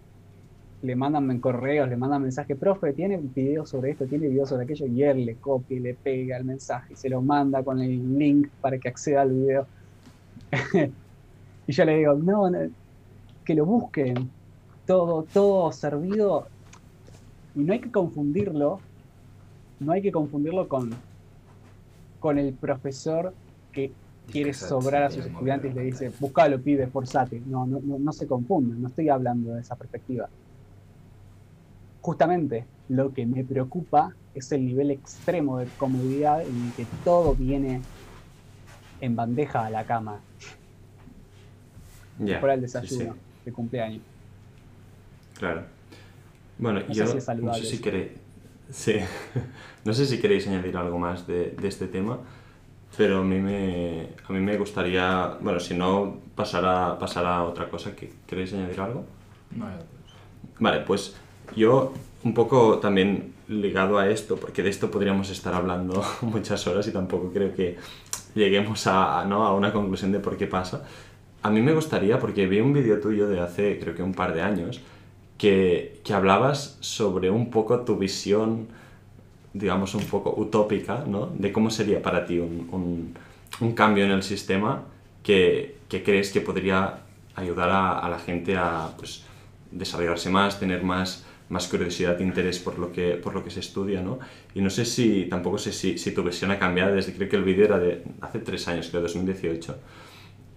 [0.82, 4.86] le mandan correos, le mandan mensajes, profe, tiene videos sobre esto, tiene videos sobre aquello,
[4.86, 8.18] y él le copia y le pega el mensaje y se lo manda con el
[8.18, 9.66] link para que acceda al video.
[11.66, 12.58] y yo le digo, no, no,
[13.44, 14.30] que lo busquen,
[14.86, 16.46] todo, todo servido,
[17.56, 18.80] y no hay que confundirlo,
[19.80, 20.90] no hay que confundirlo con,
[22.20, 23.34] con el profesor
[23.72, 23.92] que
[24.30, 27.40] quiere sobrar a sus estudiantes y le dice, buscalo, pide, esforzate.
[27.46, 30.28] No, no, no, no se confundan, no estoy hablando de esa perspectiva
[32.06, 37.80] justamente lo que me preocupa es el nivel extremo de comodidad en que todo viene
[39.00, 40.20] en bandeja a la cama.
[42.40, 43.44] Para el desayuno sí, sí.
[43.44, 44.02] de cumpleaños.
[45.36, 45.64] Claro.
[46.58, 48.12] Bueno, No sé yo si es no sé si queréis.
[48.70, 48.96] Sí.
[49.84, 52.18] no sé si queréis añadir algo más de, de este tema,
[52.96, 55.36] pero a mí me, a mí me gustaría.
[55.40, 57.94] Bueno, si no, pasar a, pasar a otra cosa.
[57.94, 59.04] que ¿Queréis añadir algo?
[59.54, 59.66] No.
[60.58, 61.14] Vale, pues
[61.54, 61.92] yo
[62.24, 66.92] un poco también ligado a esto, porque de esto podríamos estar hablando muchas horas y
[66.92, 67.76] tampoco creo que
[68.34, 69.44] lleguemos a, a, ¿no?
[69.44, 70.84] a una conclusión de por qué pasa.
[71.42, 74.34] A mí me gustaría, porque vi un vídeo tuyo de hace creo que un par
[74.34, 74.80] de años,
[75.38, 78.68] que, que hablabas sobre un poco tu visión,
[79.52, 81.26] digamos, un poco utópica, ¿no?
[81.26, 83.14] De cómo sería para ti un, un,
[83.60, 84.84] un cambio en el sistema
[85.22, 87.00] que, que crees que podría
[87.34, 89.24] ayudar a, a la gente a pues,
[89.70, 93.60] desarrollarse más, tener más, más curiosidad e interés por lo que, por lo que se
[93.60, 94.18] estudia, ¿no?
[94.54, 97.36] Y no sé si, tampoco sé si, si tu visión ha cambiado desde, creo que
[97.36, 99.76] el vídeo era de hace tres años, creo, 2018.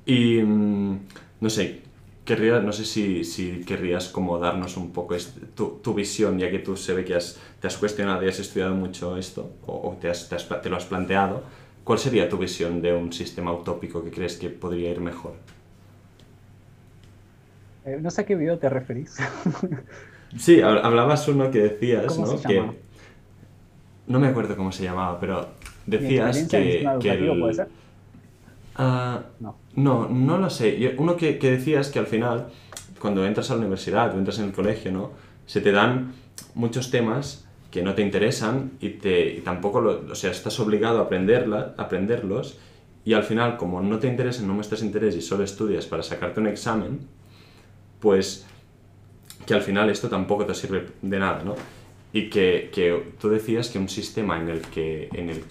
[0.06, 1.00] Y, mm,
[1.42, 1.82] no sé,
[2.30, 6.52] querría, no sé si, si querrías como darnos un poco este- tu, tu visión, ya
[6.52, 9.74] que tú se ve que has, te has cuestionado y has estudiado mucho esto, o,
[9.90, 11.42] o te, has- te has- te lo has planteado.
[11.84, 15.34] ¿Cuál sería tu visión de un sistema utópico que crees que podría ir mejor?
[17.86, 19.18] Eh, no sé a qué video te referís.
[20.38, 22.38] Sí, hab- hablabas uno que decías, ¿Cómo ¿no?
[22.38, 22.62] se que
[24.06, 25.48] no me acuerdo cómo se llamaba, pero
[25.88, 27.68] ¿Mi decías que, el- puede ser?
[28.82, 29.58] Ah, No.
[29.76, 30.80] no, no lo sé.
[30.80, 32.48] Yo- uno que, que decías que al final,
[33.00, 35.12] cuando entras a la universidad o entras en el colegio, ¿no?
[35.46, 36.14] Se te dan
[36.56, 41.00] muchos temas que no te interesan y, te, y tampoco, lo, o sea, estás obligado
[41.00, 42.58] a aprenderla, aprenderlos
[43.06, 46.40] y al final, como no te interesan, no muestras interés y solo estudias para sacarte
[46.40, 47.00] un examen,
[48.00, 48.46] pues
[49.46, 51.56] que al final esto tampoco te sirve de nada, ¿no?
[52.14, 55.10] Y que, que tú decías que un sistema en el que...
[55.14, 55.44] En el,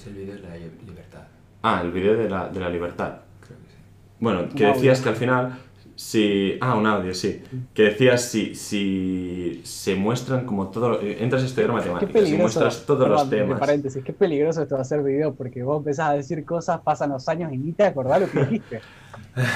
[0.42, 0.56] la
[0.86, 1.22] libertad,
[1.62, 3.18] ah, el vídeo de la, de la libertad.
[3.40, 3.76] creo que sí.
[4.20, 5.58] Bueno, que decías que al final,
[5.94, 6.56] si...
[6.60, 7.42] Ah, un audio, sí.
[7.74, 11.00] Que decías si, si se muestran como todo...
[11.00, 12.42] eh, Entras a estudiar matemáticas y peligroso.
[12.42, 13.58] muestras todos perdón, los temas.
[13.60, 17.28] paréntesis, qué peligroso esto de hacer video porque vos empezás a decir cosas, pasan los
[17.28, 18.80] años y ni te acordás lo que dijiste.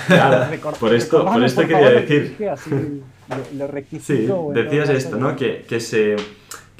[0.06, 2.30] Claro, Recor- por esto, por esto por quería favor, lo que decir...
[2.30, 5.34] dije, así lo, lo Sí, rectifico, decías esto, ¿no?
[5.34, 6.14] Que, que se...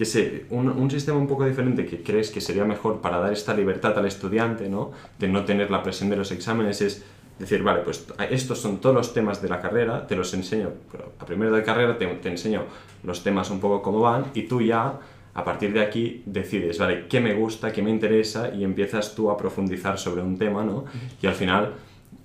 [0.03, 3.33] Que se, un, un sistema un poco diferente que crees que sería mejor para dar
[3.33, 4.91] esta libertad al estudiante, ¿no?
[5.17, 7.05] De no tener la presión de los exámenes es
[7.39, 10.71] decir, vale, pues estos son todos los temas de la carrera, te los enseño,
[11.21, 12.65] a primero de carrera te, te enseño
[13.05, 14.99] los temas un poco cómo van y tú ya,
[15.35, 19.31] a partir de aquí, decides, vale, qué me gusta, qué me interesa y empiezas tú
[19.31, 20.85] a profundizar sobre un tema, ¿no?
[21.23, 21.75] Y al final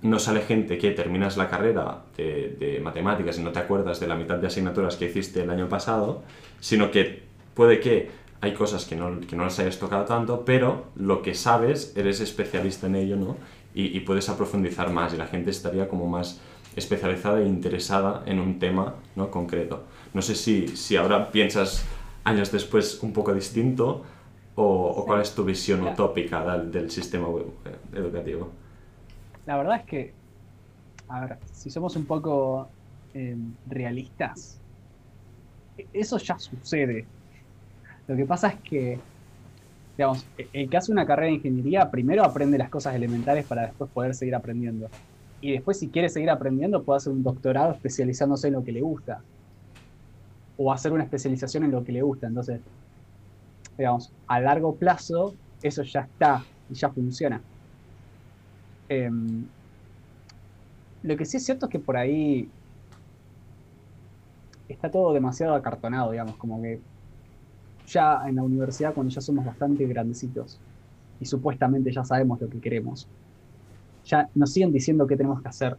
[0.02, 4.08] no sale gente que terminas la carrera de, de matemáticas y no te acuerdas de
[4.08, 6.24] la mitad de asignaturas que hiciste el año pasado,
[6.58, 7.27] sino que
[7.58, 11.34] puede que hay cosas que no, que no las hayas tocado tanto, pero lo que
[11.34, 13.36] sabes, eres especialista en ello, ¿no?
[13.74, 16.40] Y, y puedes profundizar más y la gente estaría como más
[16.76, 19.30] especializada e interesada en un tema ¿no?
[19.32, 19.82] concreto.
[20.14, 21.84] No sé si, si ahora piensas
[22.24, 24.04] años después un poco distinto
[24.54, 25.92] o, o cuál es tu visión Mira.
[25.94, 27.26] utópica del, del sistema
[27.64, 28.52] eh, educativo.
[29.46, 30.16] La verdad es que,
[31.08, 32.74] a ver, si somos un poco
[33.14, 33.36] eh,
[33.66, 34.62] realistas,
[35.76, 37.08] e- eso ya sucede.
[38.08, 38.98] Lo que pasa es que,
[39.96, 43.90] digamos, el que hace una carrera de ingeniería primero aprende las cosas elementales para después
[43.90, 44.88] poder seguir aprendiendo.
[45.42, 48.80] Y después, si quiere seguir aprendiendo, puede hacer un doctorado especializándose en lo que le
[48.80, 49.20] gusta.
[50.56, 52.26] O hacer una especialización en lo que le gusta.
[52.26, 52.60] Entonces,
[53.76, 57.40] digamos, a largo plazo, eso ya está y ya funciona.
[58.88, 59.44] Em,
[61.02, 62.48] lo que sí es cierto es que por ahí
[64.68, 66.80] está todo demasiado acartonado, digamos, como que
[67.88, 70.58] ya en la universidad cuando ya somos bastante grandecitos
[71.20, 73.08] y supuestamente ya sabemos lo que queremos,
[74.04, 75.76] ya nos siguen diciendo qué tenemos que hacer.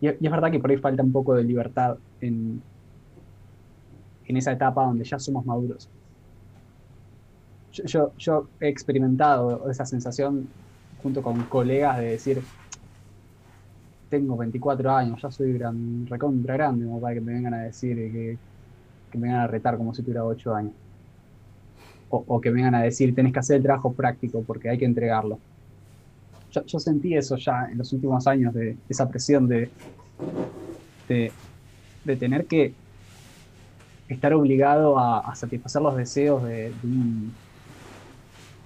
[0.00, 2.60] Y, es verdad que por ahí falta un poco de libertad en,
[4.26, 5.88] en esa etapa donde ya somos maduros.
[7.72, 10.48] Yo, yo, he experimentado esa sensación
[11.02, 12.42] junto con colegas de decir,
[14.08, 17.96] tengo 24 años, ya soy gran, recontra grande, como para que me vengan a decir
[17.96, 18.38] que
[19.10, 20.74] que me vengan a retar como si tuviera 8 años.
[22.08, 24.84] O, o que vengan a decir, tenés que hacer el trabajo práctico porque hay que
[24.84, 25.38] entregarlo.
[26.64, 29.70] Yo, sentí eso ya en los últimos años, de esa presión de,
[31.08, 32.72] de, tener que
[34.08, 37.32] estar obligado a, satisfacer los deseos de, de un,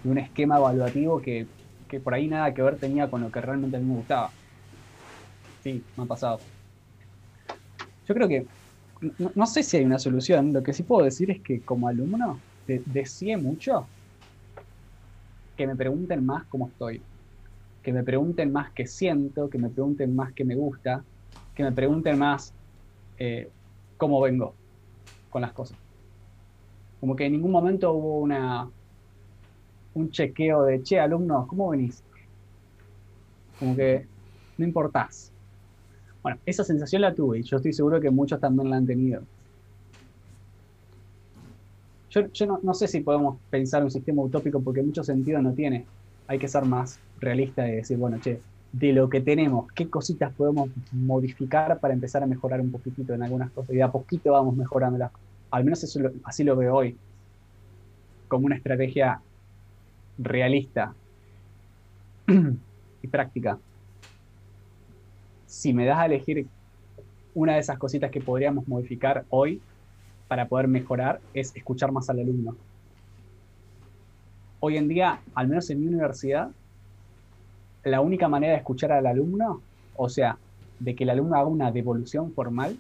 [0.05, 1.47] de un esquema evaluativo que,
[1.89, 4.31] que por ahí nada que ver tenía con lo que realmente a mí me gustaba.
[5.63, 6.39] Sí, me ha pasado.
[8.07, 8.47] Yo creo que,
[9.19, 11.89] no, no sé si hay una solución, lo que sí puedo decir es que como
[11.89, 12.39] alumno
[12.71, 13.93] de- deseé mucho
[15.57, 17.07] que me pregunten más cómo estoy,
[17.83, 21.07] que me pregunten más qué siento, que me pregunten más qué me gusta,
[21.55, 22.55] que me pregunten más
[23.19, 23.53] eh,
[23.97, 24.59] cómo vengo
[25.31, 25.79] con las cosas.
[26.99, 28.71] Como que en ningún momento hubo una
[29.95, 32.05] un chequeo de, che, alumnos, ¿cómo venís?
[33.57, 34.09] Como que
[34.57, 35.33] no importás.
[36.23, 39.27] Bueno, esa sensación la tuve y yo estoy seguro que muchos también la han tenido.
[42.11, 42.23] Yo,
[42.63, 45.87] no, sé si podemos pensar un sistema utópico porque mucho sentido no tiene.
[46.27, 48.41] Hay que ser más realista y decir, bueno, che,
[48.73, 53.23] de lo que tenemos, qué cositas podemos modificar para empezar a mejorar un poquitito en
[53.23, 53.71] algunas cosas.
[53.71, 55.13] Y de a poquito vamos mejorándolas.
[55.53, 56.97] Al menos eso así lo veo hoy.
[58.27, 59.21] Como una estrategia
[60.19, 60.93] realista
[63.03, 63.57] y práctica.
[65.47, 66.47] Si me das a elegir
[67.35, 69.61] una de esas cositas que podríamos modificar hoy
[70.31, 72.55] para poder mejorar, es escuchar más al alumno.
[74.61, 76.53] Hoy en día, al menos en mi universidad,
[77.83, 79.61] la única manera de escuchar al alumno,
[79.97, 80.39] o sea,
[80.79, 82.77] de que el alumno haga una devolución formal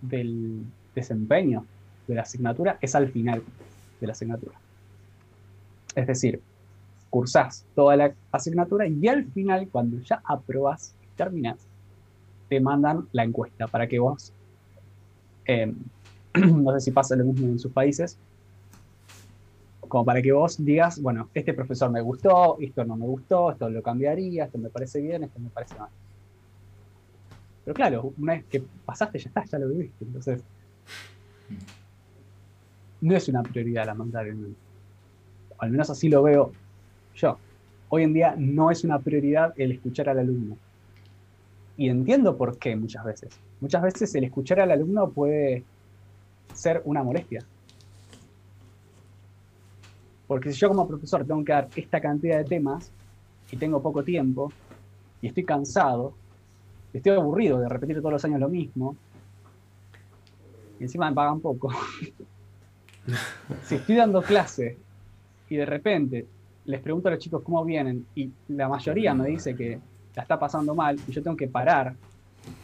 [0.00, 0.64] del
[0.94, 1.64] desempeño
[2.06, 3.42] de la asignatura, es al final
[4.00, 4.54] de la asignatura.
[5.96, 6.40] Es decir,
[7.10, 11.66] cursás toda la asignatura y al final, cuando ya aprobás y terminás,
[12.48, 14.32] te mandan la encuesta para que vos,
[15.46, 15.72] eh,
[16.34, 18.18] no sé si pasa lo mismo en sus países,
[19.88, 23.70] como para que vos digas, bueno, este profesor me gustó, esto no me gustó, esto
[23.70, 25.88] lo cambiaría, esto me parece bien, esto me parece mal.
[27.64, 30.04] Pero claro, una vez que pasaste, ya está, ya lo viviste.
[30.04, 30.42] Entonces,
[33.00, 34.58] no es una prioridad lamentablemente.
[35.58, 36.52] Al menos así lo veo
[37.14, 37.38] yo.
[37.88, 40.56] Hoy en día no es una prioridad el escuchar al alumno.
[41.76, 43.38] Y entiendo por qué muchas veces.
[43.60, 45.64] Muchas veces el escuchar al alumno puede
[46.54, 47.44] ser una molestia.
[50.26, 52.90] Porque si yo como profesor tengo que dar esta cantidad de temas
[53.50, 54.52] y tengo poco tiempo
[55.20, 56.14] y estoy cansado,
[56.92, 58.96] y estoy aburrido de repetir todos los años lo mismo,
[60.78, 61.70] y encima me pagan poco.
[63.64, 64.76] si estoy dando clase
[65.48, 66.26] y de repente
[66.64, 69.78] les pregunto a los chicos cómo vienen y la mayoría me dice que
[70.16, 71.94] la está pasando mal y yo tengo que parar,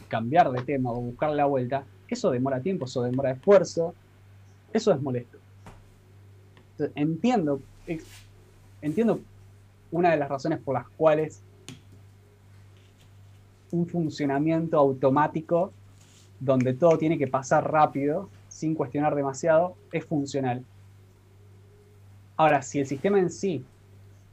[0.09, 3.95] cambiar de tema o buscar la vuelta, eso demora tiempo, eso demora esfuerzo,
[4.73, 5.39] eso es molesto.
[6.73, 7.61] Entonces, entiendo,
[8.81, 9.21] entiendo
[9.91, 11.43] una de las razones por las cuales
[13.71, 15.73] un funcionamiento automático
[16.41, 20.65] donde todo tiene que pasar rápido, sin cuestionar demasiado, es funcional.
[22.37, 23.63] Ahora, si el sistema en sí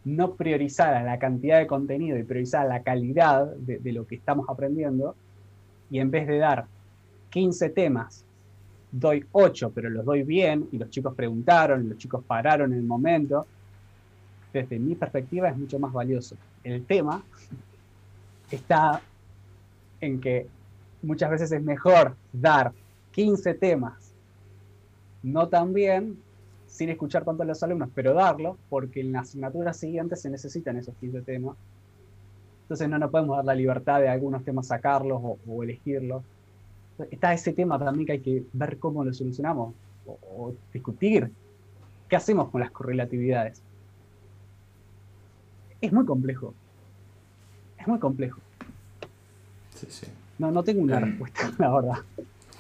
[0.06, 5.16] no priorizara la cantidad de contenido y priorizara la calidad de, lo que estamos aprendiendo,
[5.90, 6.66] y en vez de dar
[7.30, 8.24] 15 temas,
[8.92, 12.86] doy 8, pero los doy bien, y los chicos preguntaron, los chicos pararon en el
[12.86, 13.46] momento,
[14.54, 16.36] desde mi perspectiva es mucho más valioso.
[16.64, 17.22] El tema
[18.50, 19.02] está
[20.02, 20.48] en que
[21.02, 22.72] muchas veces es mejor dar
[23.12, 24.10] 15 temas
[25.24, 26.18] no tan bien,
[26.70, 30.78] sin escuchar tanto a los alumnos, pero darlo, porque en la asignatura siguiente se necesitan
[30.78, 31.58] esos 15 temas.
[32.64, 36.24] Entonces no nos podemos dar la libertad de algunos temas sacarlos o, o elegirlos.
[37.10, 39.74] Está ese tema también que hay que ver cómo lo solucionamos
[40.06, 41.32] o, o discutir.
[42.08, 43.62] ¿Qué hacemos con las correlatividades?
[45.82, 46.54] Es muy complejo.
[47.80, 48.40] Es muy complejo.
[49.76, 50.08] Sí, sí.
[50.38, 51.06] No, no tengo una Em.
[51.06, 51.98] respuesta, la verdad.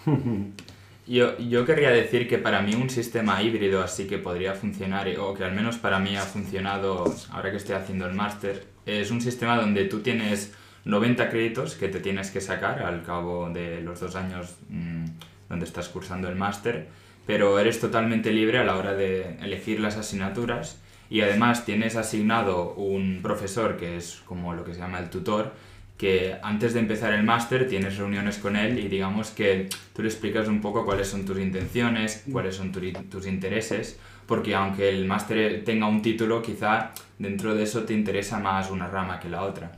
[1.09, 5.33] Yo, yo querría decir que para mí un sistema híbrido así que podría funcionar, o
[5.33, 9.19] que al menos para mí ha funcionado ahora que estoy haciendo el máster, es un
[9.19, 10.53] sistema donde tú tienes
[10.85, 15.05] 90 créditos que te tienes que sacar al cabo de los dos años mm,
[15.49, 16.89] donde estás cursando el máster,
[17.25, 20.79] pero eres totalmente libre a la hora de elegir las asignaturas
[21.09, 25.53] y además tienes asignado un profesor que es como lo que se llama el tutor,
[25.99, 30.07] que antes de empezar el máster tienes reuniones con él y digamos que tú le
[30.07, 32.79] explicas un poco cuáles son tus intenciones, cuáles son tu-
[33.11, 38.39] tus intereses, porque aunque el máster tenga un título, quizá dentro de eso te interesa
[38.39, 39.73] más una rama que la otra.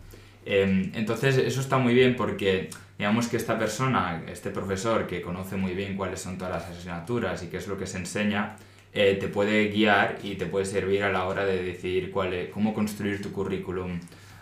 [0.45, 2.69] Em, entonces eso está muy bien porque
[2.99, 7.41] digamos que esta persona, este profesor que conoce muy bien cuáles son todas las asignaturas
[7.41, 8.57] y qué es lo que se enseña,
[8.93, 12.73] eh, te puede guiar y te puede servir a la hora de decidir cuál cómo
[12.75, 13.99] construir tu currículum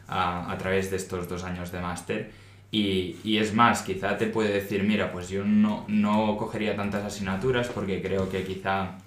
[0.10, 2.32] a, a, través de estos dos años de máster.
[2.72, 7.04] Y, y, es más, quizá te puede decir, mira, pues yo no, no cogería tantas
[7.04, 8.98] asignaturas porque creo que quizá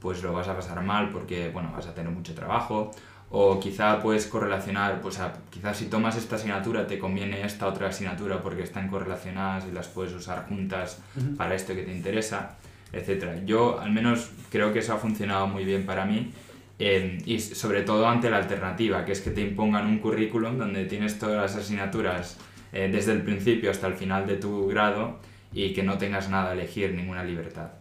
[0.00, 2.90] pues lo vas a pasar mal porque, bueno, vas a tener mucho trabajo
[3.30, 8.42] o quizá puedes correlacionar, pues quizás si tomas esta asignatura te conviene esta otra asignatura
[8.42, 10.98] porque están correlacionadas y las puedes usar juntas
[11.36, 12.56] para esto que te interesa,
[12.92, 13.44] etc.
[13.44, 16.32] Yo al menos creo que eso ha funcionado muy bien para mí
[16.80, 20.86] eh, y sobre todo ante la alternativa, que es que te impongan un currículum donde
[20.86, 22.38] tienes todas las asignaturas
[22.72, 25.18] eh, desde el principio hasta el final de tu grado
[25.52, 27.72] y que no tengas nada a elegir, ninguna libertad.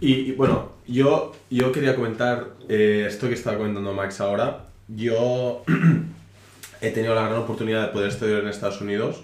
[0.00, 4.66] Y, bueno, yo, yo quería comentar eh, esto que estaba comentando Max ahora.
[4.88, 5.62] Yo
[6.80, 9.22] he tenido la gran oportunidad de poder estudiar en Estados Unidos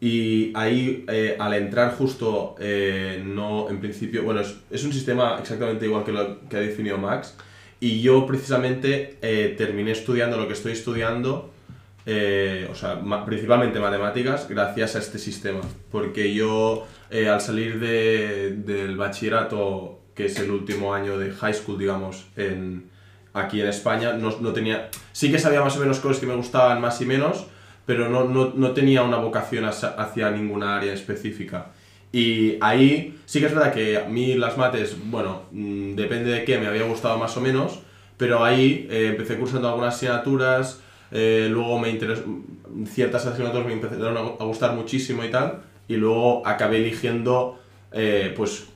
[0.00, 5.38] y ahí eh, al entrar justo, eh, no en principio, bueno, es, es, un sistema
[5.40, 7.36] exactamente igual que lo que ha definido Max
[7.80, 9.18] y yo precisamente
[9.56, 11.50] terminé estudiando lo que estoy estudiando.
[12.06, 15.60] o sea, principalmente matemáticas, gracias a este sistema.
[15.90, 21.78] Porque yo, al salir de, del bachillerato, que es el último año de high school,
[21.78, 22.90] digamos, en,
[23.32, 24.90] aquí en España, no, no, tenía...
[25.12, 27.46] Sí que sabía más o menos cosas que me gustaban más y menos,
[27.86, 31.68] pero no, no, no tenía una vocación hacia, ninguna área específica.
[32.12, 36.44] Y ahí sí que es verdad que a mí las mates, bueno, mm, depende de
[36.44, 37.80] qué, me había gustado más o menos,
[38.16, 40.80] pero ahí eh, empecé cursando algunas asignaturas,
[41.10, 42.24] eh, luego me interesó,
[42.86, 47.58] ciertas asignaturas me empezaron a gustar muchísimo y tal, y luego acabé eligiendo
[47.92, 48.68] eh, pues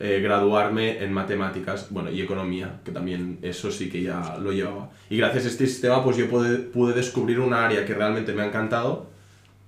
[0.00, 4.90] eh, graduarme en matemáticas, bueno, y economía, que también eso sí que ya lo llevaba.
[5.10, 8.42] Y gracias a este sistema, pues yo pude, pude descubrir un área que realmente me
[8.42, 9.06] ha encantado,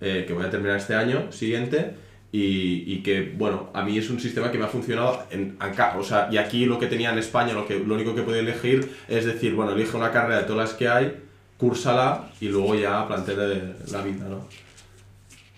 [0.01, 1.95] eh, que voy a terminar este año siguiente,
[2.33, 5.97] y, y, que, bueno, a mí es un sistema que me ha funcionado en acá,
[5.99, 8.41] o sea, y aquí lo que tenía en España, lo, que, lo único que podía
[8.41, 11.21] elegir es decir, bueno, elige una carrera de todas las que hay,
[11.59, 14.47] cúrsala y luego ya plantearle la vida, ¿no?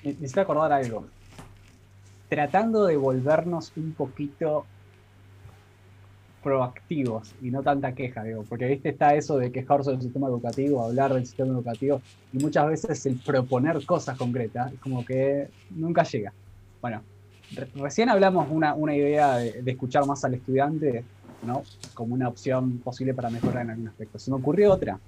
[0.02, 1.06] Necesito acordar algo
[2.32, 4.64] tratando de volvernos un poquito
[6.42, 10.82] proactivos y no tanta queja, digo, porque viste está eso de quejarse del sistema educativo,
[10.82, 12.00] hablar del sistema educativo
[12.32, 16.32] y muchas veces el proponer cosas concretas como que nunca llega.
[16.83, 17.03] Bueno,
[17.76, 21.05] recién hablamos una, una idea de, escuchar más al estudiante,
[21.47, 21.62] ¿no?
[21.95, 24.18] Como una opción posible para mejorar en algún aspecto.
[24.18, 24.99] Se me ocurrió otra.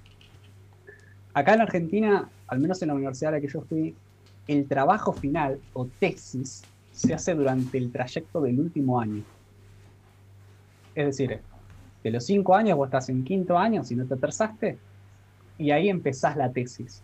[1.33, 3.93] Acá en Argentina, al menos en la universidad a la que yo fui,
[4.47, 6.63] el trabajo final o tesis
[6.93, 9.23] se hace durante el trayecto del último año.
[10.95, 11.41] Es decir,
[12.03, 14.77] de los cinco años vos estás en quinto año, si no te atrasaste,
[15.57, 17.01] y ahí empezás la tesis.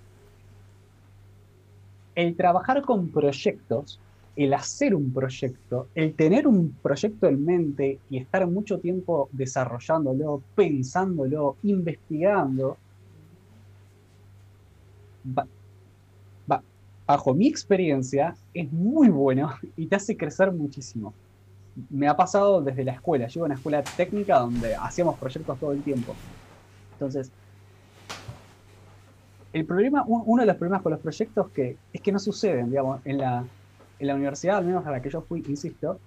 [2.16, 4.00] El trabajar con proyectos,
[4.36, 10.42] el hacer un proyecto, el tener un proyecto en mente y estar mucho tiempo desarrollándolo,
[10.56, 12.78] pensándolo, investigando,
[17.06, 21.14] bajo mi experiencia, es muy bueno y te hace crecer muchísimo.
[21.90, 23.28] Me ha pasado desde la escuela.
[23.28, 26.16] Llevo a una escuela técnica donde hacíamos proyectos todo el tiempo.
[26.94, 27.32] Entonces,
[29.52, 33.02] el problema, uno de los problemas con los proyectos que, es que no suceden, digamos,
[33.06, 33.46] en la,
[34.02, 36.00] en la universidad, al menos a la que yo fui, insisto,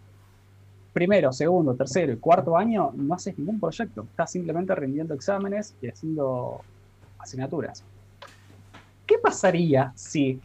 [0.93, 4.03] primero, segundo, tercero y cuarto año no haces ningún proyecto.
[4.11, 6.61] Estás simplemente rindiendo exámenes y haciendo
[7.19, 7.85] asignaturas.
[9.07, 10.41] ¿Qué pasaría si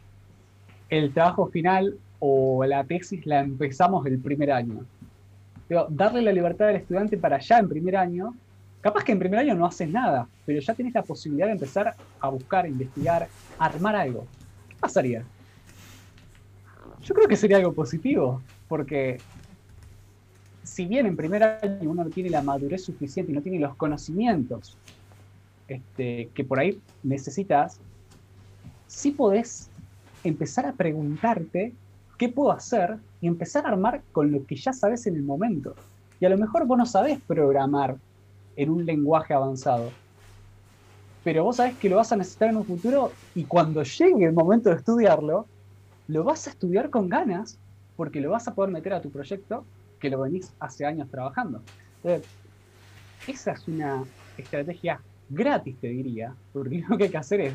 [0.90, 4.84] el trabajo final o la tesis la empezamos el primer año.
[5.88, 8.34] darle la libertad al estudiante para ya en primer año,
[8.80, 11.94] capaz que en primer año no haces nada, pero ya tienes la posibilidad de empezar
[12.20, 13.28] a buscar, investigar,
[13.58, 14.26] armar algo.
[14.68, 15.24] ¿Qué pasaría?
[17.02, 19.18] Yo creo que sería algo positivo, porque
[20.62, 23.74] si bien en primer año uno no tiene la madurez suficiente y no tiene los
[23.76, 24.76] conocimientos
[25.66, 27.80] este, que por ahí necesitas,
[28.86, 29.70] sí podés
[30.24, 31.72] empezar a preguntarte
[32.18, 35.74] qué puedo hacer y empezar a armar con lo que ya sabes en el momento.
[36.20, 37.96] Y a lo mejor vos no sabés programar
[38.56, 39.90] en un lenguaje avanzado,
[41.24, 44.32] pero vos sabés que lo vas a necesitar en un futuro y cuando llegue el
[44.32, 45.46] momento de estudiarlo,
[46.10, 47.58] lo vas a estudiar con ganas
[47.96, 49.64] porque lo vas a poder meter a tu proyecto
[50.00, 51.62] que lo venís hace años trabajando.
[53.28, 54.02] Esa es una
[54.36, 57.54] estrategia gratis, te diría, porque lo que hay que hacer es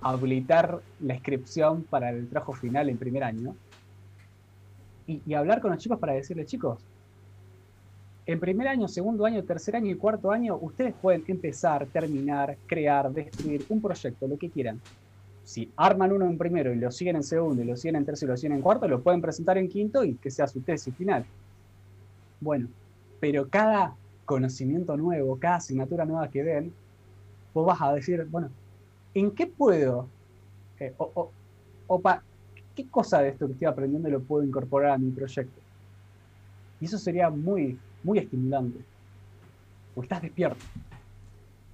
[0.00, 3.54] habilitar la inscripción para el trabajo final en primer año
[5.06, 6.80] y, hablar con los chicos para decirles, chicos,
[8.26, 13.12] en primer año, segundo año, tercer año y cuarto año, ustedes pueden empezar, terminar, crear,
[13.12, 14.80] destruir un proyecto, lo que quieran.
[15.46, 18.32] Si arman uno en primero y lo siguen en segundo, y lo siguen en tercero
[18.32, 20.92] y lo siguen en cuarto, lo pueden presentar en quinto y que sea su tesis
[20.96, 21.24] final.
[22.40, 22.66] Bueno,
[23.20, 23.94] pero cada
[24.24, 26.72] conocimiento nuevo, cada asignatura nueva que den,
[27.54, 28.50] vos vas a decir, bueno,
[29.14, 30.08] ¿en qué puedo?
[30.80, 31.30] Eh, o,
[31.86, 32.02] o,
[32.74, 35.60] ¿Qué cosa de esto que estoy aprendiendo lo puedo incorporar a mi proyecto?
[36.80, 38.80] Y eso sería muy, muy estimulante.
[39.94, 40.64] Porque estás despierto.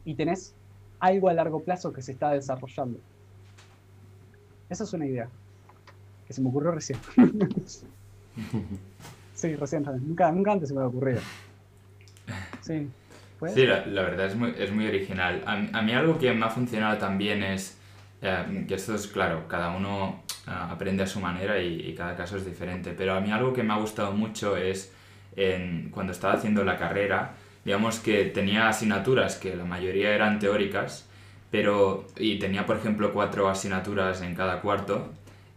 [0.04, 0.54] Y tenés
[1.00, 2.98] algo a largo plazo que se está desarrollando.
[4.72, 5.28] Esa es una idea
[6.26, 6.98] que se me ocurrió recién.
[9.34, 11.20] sí, recién, nunca, nunca antes se me había ocurrido.
[12.62, 12.88] Sí,
[13.52, 15.42] sí la, verdad es muy, es muy original.
[15.44, 17.76] A, mí algo que me ha funcionado también es
[18.22, 22.38] eh, que esto es claro, cada uno eh, aprende a su manera y, cada caso
[22.38, 24.90] es diferente, pero a mí algo que me ha gustado mucho es
[25.36, 31.10] en, cuando estaba haciendo la carrera, digamos que tenía asignaturas que la mayoría eran teóricas,
[31.52, 35.12] pero y tenía por ejemplo cuatro asignaturas en cada cuarto,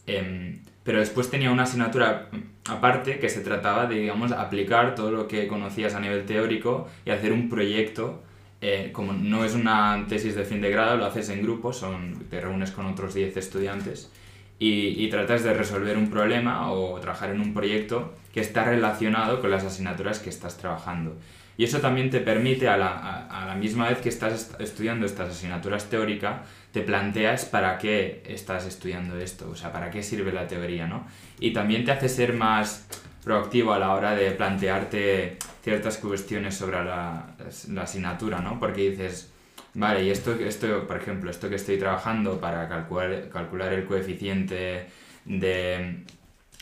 [0.06, 2.30] em, pero después tenía una asignatura
[2.70, 7.12] aparte que se trataba de digamos aplicar todo lo que conocías a nivel teórico y
[7.12, 8.22] hacer un proyecto
[8.62, 12.26] eh, como no es una tesis de fin de grado, lo haces en grupo, son,
[12.30, 14.12] te reúnes con otros 10 estudiantes
[14.60, 19.42] y, y, tratas de resolver un problema o trabajar en un proyecto que está relacionado
[19.42, 21.16] con las asignaturas que estás trabajando.
[21.58, 25.30] Y eso también te permite, a la, a, la misma vez que estás estudiando estas
[25.30, 26.42] asignaturas teóricas,
[26.72, 31.08] te planteas para qué estás estudiando esto, o sea, para qué sirve la teoría, ¿no?
[31.40, 32.86] Y también te hace ser más
[33.24, 37.36] proactivo a la hora de plantearte ciertas cuestiones sobre la,
[37.70, 38.60] la asignatura, ¿no?
[38.60, 39.32] Porque dices,
[39.74, 44.88] vale, y esto, esto, por ejemplo, esto que estoy trabajando para calcular, calcular el coeficiente
[45.24, 46.04] de,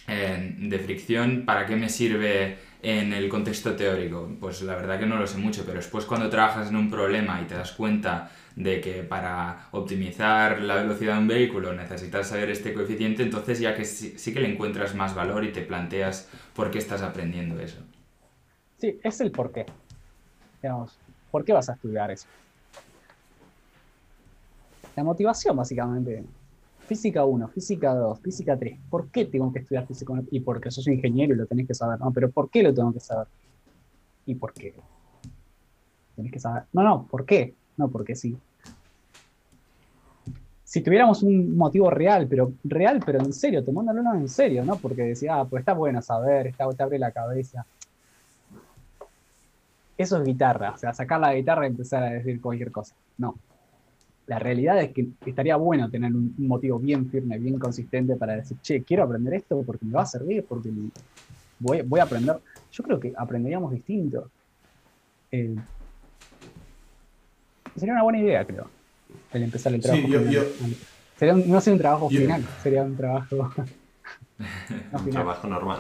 [0.08, 4.30] eh, de fricción, ¿para qué me sirve en el contexto teórico?
[4.40, 7.42] Pues la verdad que no lo sé mucho, pero después cuando trabajas en un problema
[7.42, 12.52] y te das cuenta de que para optimizar la velocidad de un vehículo necesitas saber
[12.52, 16.70] este coeficiente, entonces ya que sí, que le encuentras más valor y te planteas por
[16.70, 17.82] qué estás aprendiendo eso.
[18.78, 19.66] Sí, es el por qué.
[20.62, 21.00] Digamos,
[21.32, 22.28] ¿por qué vas a estudiar eso?
[24.96, 26.24] La motivación, básicamente.
[26.88, 28.80] Física 1, física 2, física 3.
[28.90, 30.24] ¿Por qué tengo que estudiar física 1?
[30.32, 32.00] Y porque sos ingeniero y lo tenés que saber.
[32.00, 33.28] No, pero ¿por qué lo tengo que saber?
[34.26, 34.74] ¿Y por qué?
[36.16, 36.64] Tenés que saber.
[36.74, 37.54] No, no, ¿por qué?
[37.78, 38.38] No, porque sí.
[40.64, 44.76] Si tuviéramos un motivo real, pero real, pero en serio, tomándolo en serio, ¿no?
[44.78, 47.66] Porque decía, ah, pues está bueno saber, está, te abre la cabeza.
[49.98, 52.96] Eso es guitarra, o sea, sacar la guitarra y empezar a decir cualquier cosa.
[53.18, 53.36] No,
[54.28, 58.58] la realidad es que estaría bueno tener un, motivo bien firme, bien consistente para decir,
[58.62, 60.70] che, quiero aprender esto porque me va a servir, porque
[61.60, 62.38] voy, voy a aprender.
[62.72, 64.30] Yo creo que aprenderíamos distinto.
[65.32, 65.56] Eh,
[67.76, 68.68] sería una buena idea, creo,
[69.34, 70.08] el empezar el trabajo.
[71.18, 73.54] Sería no sería un trabajo final, sería un trabajo.
[74.94, 75.80] un trabajo normal.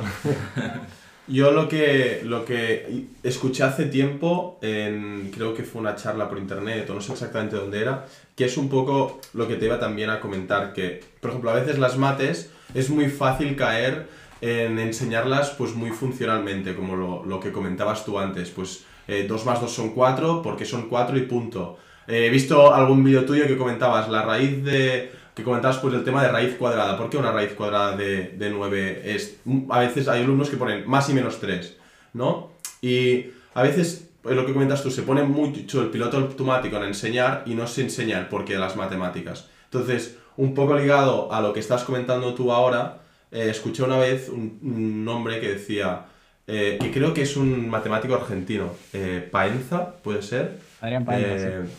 [1.27, 6.37] Yo lo que, lo que escuché hace tiempo, en, creo que fue una charla por
[6.37, 8.05] internet, o no sé exactamente dónde era,
[8.35, 11.55] que es un poco lo que te iba también a comentar, que, por ejemplo, a
[11.55, 14.07] veces las mates es muy fácil caer
[14.41, 19.45] en enseñarlas pues muy funcionalmente, como lo, lo que comentabas tú antes, pues eh, 2
[19.45, 21.77] más 2 son 4, porque son 4 y punto.
[22.07, 26.03] Eh, he visto algún vídeo tuyo que comentabas la raíz de que comentabas pues el
[26.03, 26.97] tema de raíz cuadrada.
[26.97, 29.37] ¿Por qué una raíz cuadrada de, de 9 es...
[29.69, 31.77] A veces hay alumnos que ponen más y menos 3,
[32.13, 32.51] ¿no?
[32.81, 36.83] Y a veces, pues lo que comentas tú, se pone mucho el piloto automático en
[36.83, 39.49] enseñar y no se enseña el porqué de las matemáticas.
[39.65, 42.99] Entonces, un poco ligado a lo que estás comentando tú ahora,
[43.31, 46.05] eh, escuché una vez un, nombre que decía,
[46.45, 50.57] eh, que creo que es un matemático argentino, eh, Paenza, ¿puede ser?
[50.81, 51.71] Adrián Paenza, sí.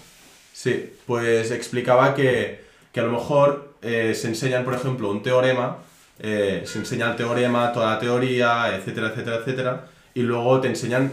[0.53, 2.64] sí, pues explicaba que
[2.95, 5.79] que a lo mejor eh, se enseñan, por ejemplo, un teorema,
[6.21, 11.13] eh, se enseña el teorema, toda la teoría, etcétera, etcétera, etcétera, y luego te enseñan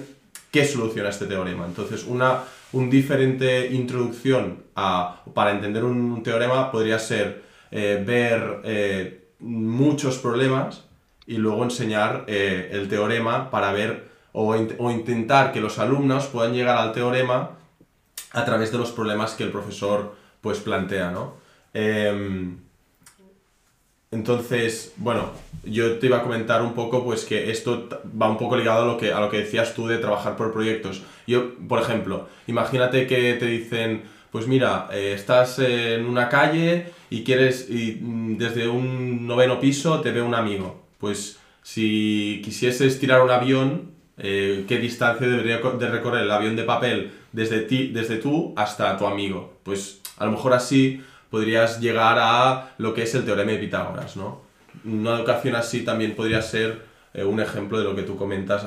[0.52, 1.66] qué soluciona este teorema.
[1.66, 10.20] Entonces, una un diferente introducción a, para entender un, teorema podría ser eh, ver muchos
[10.20, 10.86] problemas
[11.26, 16.78] y luego enseñar el teorema para ver o, o intentar que los alumnos puedan llegar
[16.78, 17.58] al teorema
[18.32, 21.41] a través de los problemas que el profesor pues plantea, ¿no?
[21.74, 22.58] Em,
[24.12, 25.32] entonces, bueno,
[25.64, 27.88] yo te iba a comentar un poco pues que esto
[28.22, 30.52] va un poco ligado a lo que, a lo que decías tú de trabajar por
[30.52, 31.02] proyectos.
[31.28, 37.24] Yo, por ejemplo, imagínate que te dicen, pues mira, eh, estás en una calle y
[37.24, 40.84] quieres, y mm, desde un noveno piso te ve un amigo.
[40.98, 46.64] Pues si quisieses tirar un avión, eh, ¿qué distancia debería de recorrer el avión de
[46.64, 49.54] papel desde, ti, desde tú hasta tu amigo?
[49.64, 51.02] Pues a lo mejor así
[51.32, 54.42] podrías llegar a lo que es el teorema de Pitágoras, ¿no?
[54.86, 56.82] Una educación así también podría ser
[57.14, 58.66] eh, un ejemplo de lo que tú comentas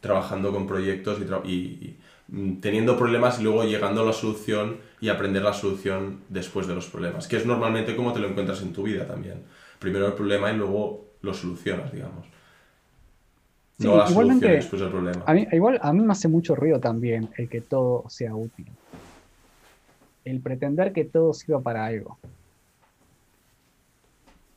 [0.00, 1.96] trabajando con proyectos y, y,
[2.28, 6.74] mm, teniendo problemas y luego llegando a la solución y aprender la solución después de
[6.74, 9.42] los problemas, que es normalmente como te lo encuentras en tu vida también.
[9.78, 12.26] Primero el problema y luego lo solucionas, digamos.
[13.78, 15.22] no la solución después del problema.
[15.26, 18.66] A mí, igual a mí me hace mucho ruido también el que todo sea útil
[20.26, 22.18] el pretender que todo sirva para algo.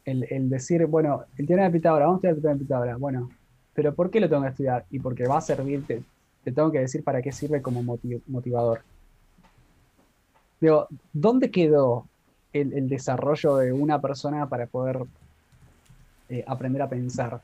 [0.03, 3.29] El, decir, bueno, el teorema de Pitágoras, vamos a estudiar el teorema de Pitágoras, bueno,
[3.75, 4.85] pero ¿por qué lo tengo que estudiar?
[4.89, 6.01] Y porque va a servirte,
[6.43, 7.83] te tengo que decir para qué sirve como
[8.27, 8.81] motivador.
[10.59, 12.07] Digo, ¿dónde quedó
[12.51, 15.03] el, desarrollo de una persona para poder
[16.29, 17.39] eh, aprender a pensar?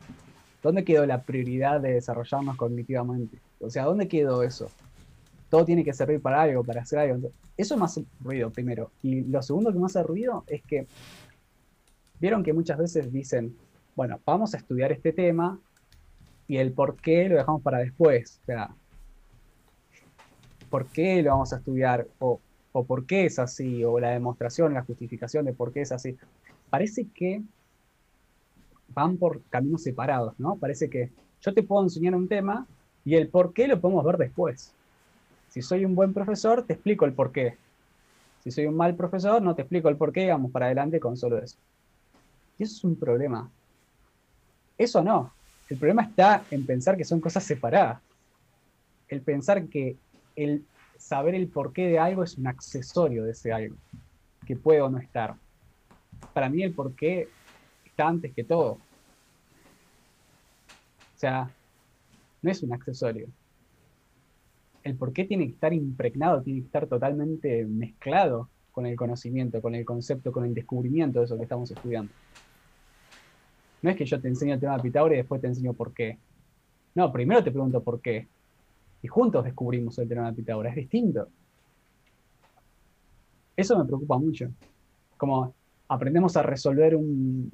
[0.64, 3.38] ¿Dónde quedó la prioridad de desarrollarnos cognitivamente?
[3.60, 4.72] O sea, ¿dónde quedó eso?
[5.50, 7.32] Todo tiene que servir para algo, para hacer algo.
[7.58, 8.92] Eso me hace ruido primero.
[9.02, 10.88] Y lo segundo que me hace ruido es que
[12.20, 13.56] vieron que muchas veces dicen,
[13.96, 15.60] bueno, vamos a estudiar este tema
[16.48, 18.40] y el por qué lo dejamos para después.
[18.44, 18.70] O sea,
[20.70, 22.08] ¿por qué lo vamos a estudiar?
[22.20, 22.40] O,
[22.72, 26.18] o por qué es así, o la demostración, la justificación de por qué es así.
[26.70, 27.42] Parece que
[28.90, 30.58] van por caminos separados, ¿no?
[30.58, 32.68] Parece que yo te puedo enseñar un tema
[33.06, 34.75] y el por qué lo podemos ver después.
[35.56, 37.56] Si soy un buen profesor, te explico el por qué.
[38.44, 41.16] Si soy un mal profesor, no te explico el por qué, vamos para adelante con
[41.16, 41.56] solo eso.
[42.60, 43.50] Y eso es un problema.
[44.78, 45.32] Eso no.
[45.70, 48.02] El problema está en pensar que son cosas separadas.
[49.08, 49.96] El pensar que
[50.36, 50.66] el
[50.98, 53.78] saber el porqué de algo es un accesorio de ese algo,
[54.46, 55.36] que puede o no estar.
[56.34, 57.30] Para mí el porqué
[57.86, 58.72] está antes que todo.
[61.16, 61.50] O sea,
[62.42, 63.30] no es un accesorio
[64.86, 69.60] el por qué tiene que estar impregnado, tiene que estar totalmente mezclado con el conocimiento,
[69.60, 72.14] con el concepto, con el descubrimiento de eso que estamos estudiando.
[73.82, 75.92] No es que yo te enseño el tema de Pitágoras y después te enseño por
[75.92, 76.20] qué.
[76.94, 78.28] No, primero te pregunto por qué.
[79.02, 80.72] Y juntos descubrimos el tema de Pitágoras.
[80.72, 81.28] Es distinto.
[83.58, 84.52] Eso me preocupa mucho.
[85.18, 85.52] Como
[85.88, 87.52] aprendemos a resolver un,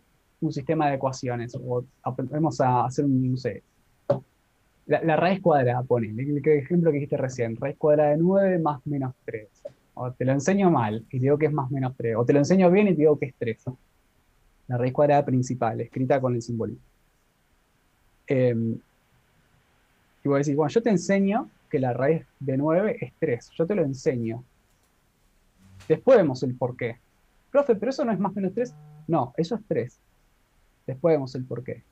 [0.50, 3.38] sistema de ecuaciones o aprendemos a hacer un, no
[4.86, 9.14] la, raíz cuadrada, pone, el, ejemplo que dijiste recién, raíz cuadrada de 9 más menos
[9.26, 9.48] 3.
[9.94, 12.16] O te lo enseño mal y digo que es más menos 3.
[12.18, 13.66] O te lo enseño bien y te digo que es 3.
[14.68, 16.84] La raíz cuadrada principal, escrita con el simbolismo.
[18.28, 18.80] Em,
[20.24, 23.52] y voy a decir, bueno, yo te enseño que la raíz de 9 es 3.
[23.58, 24.44] Yo te lo enseño.
[25.88, 26.98] Después vemos el por qué.
[27.52, 28.74] Profe, pero eso no es más menos 3.
[29.08, 30.00] No, eso es 3.
[30.88, 31.84] Después vemos el por qué.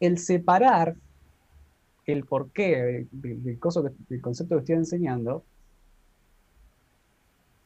[0.00, 0.94] El separar
[2.12, 5.44] el porqué del, concepto que estoy enseñando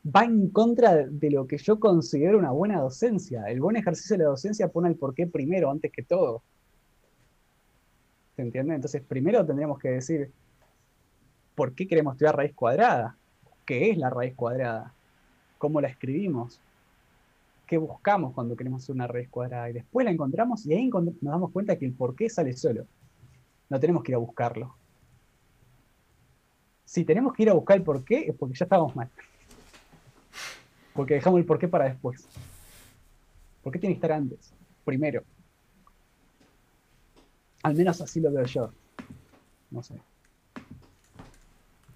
[0.04, 3.44] va en contra de, lo que yo considero una buena docencia.
[3.44, 6.42] El buen ejercicio de la docencia pone el porqué primero, antes que todo.
[8.34, 8.74] ¿Se entiende?
[8.74, 10.32] Entonces, primero tendríamos que decir,
[11.54, 13.16] ¿por qué queremos estudiar raíz cuadrada?
[13.64, 14.92] ¿Qué es la raíz cuadrada?
[15.58, 16.58] ¿Cómo la escribimos?
[17.64, 19.70] ¿Qué buscamos cuando queremos una raíz cuadrada?
[19.70, 22.88] Y después la encontramos y ahí nos damos cuenta que el porqué sale solo.
[23.72, 24.76] No tenemos que ir a buscarlo.
[26.84, 29.08] Si tenemos que ir a buscar el porqué, es porque ya estábamos mal.
[30.92, 32.28] Porque dejamos el porqué para después.
[33.62, 34.52] ¿Por qué tiene que estar antes?
[34.84, 35.24] Primero.
[37.62, 38.70] Al menos así lo veo yo.
[39.70, 39.94] No sé.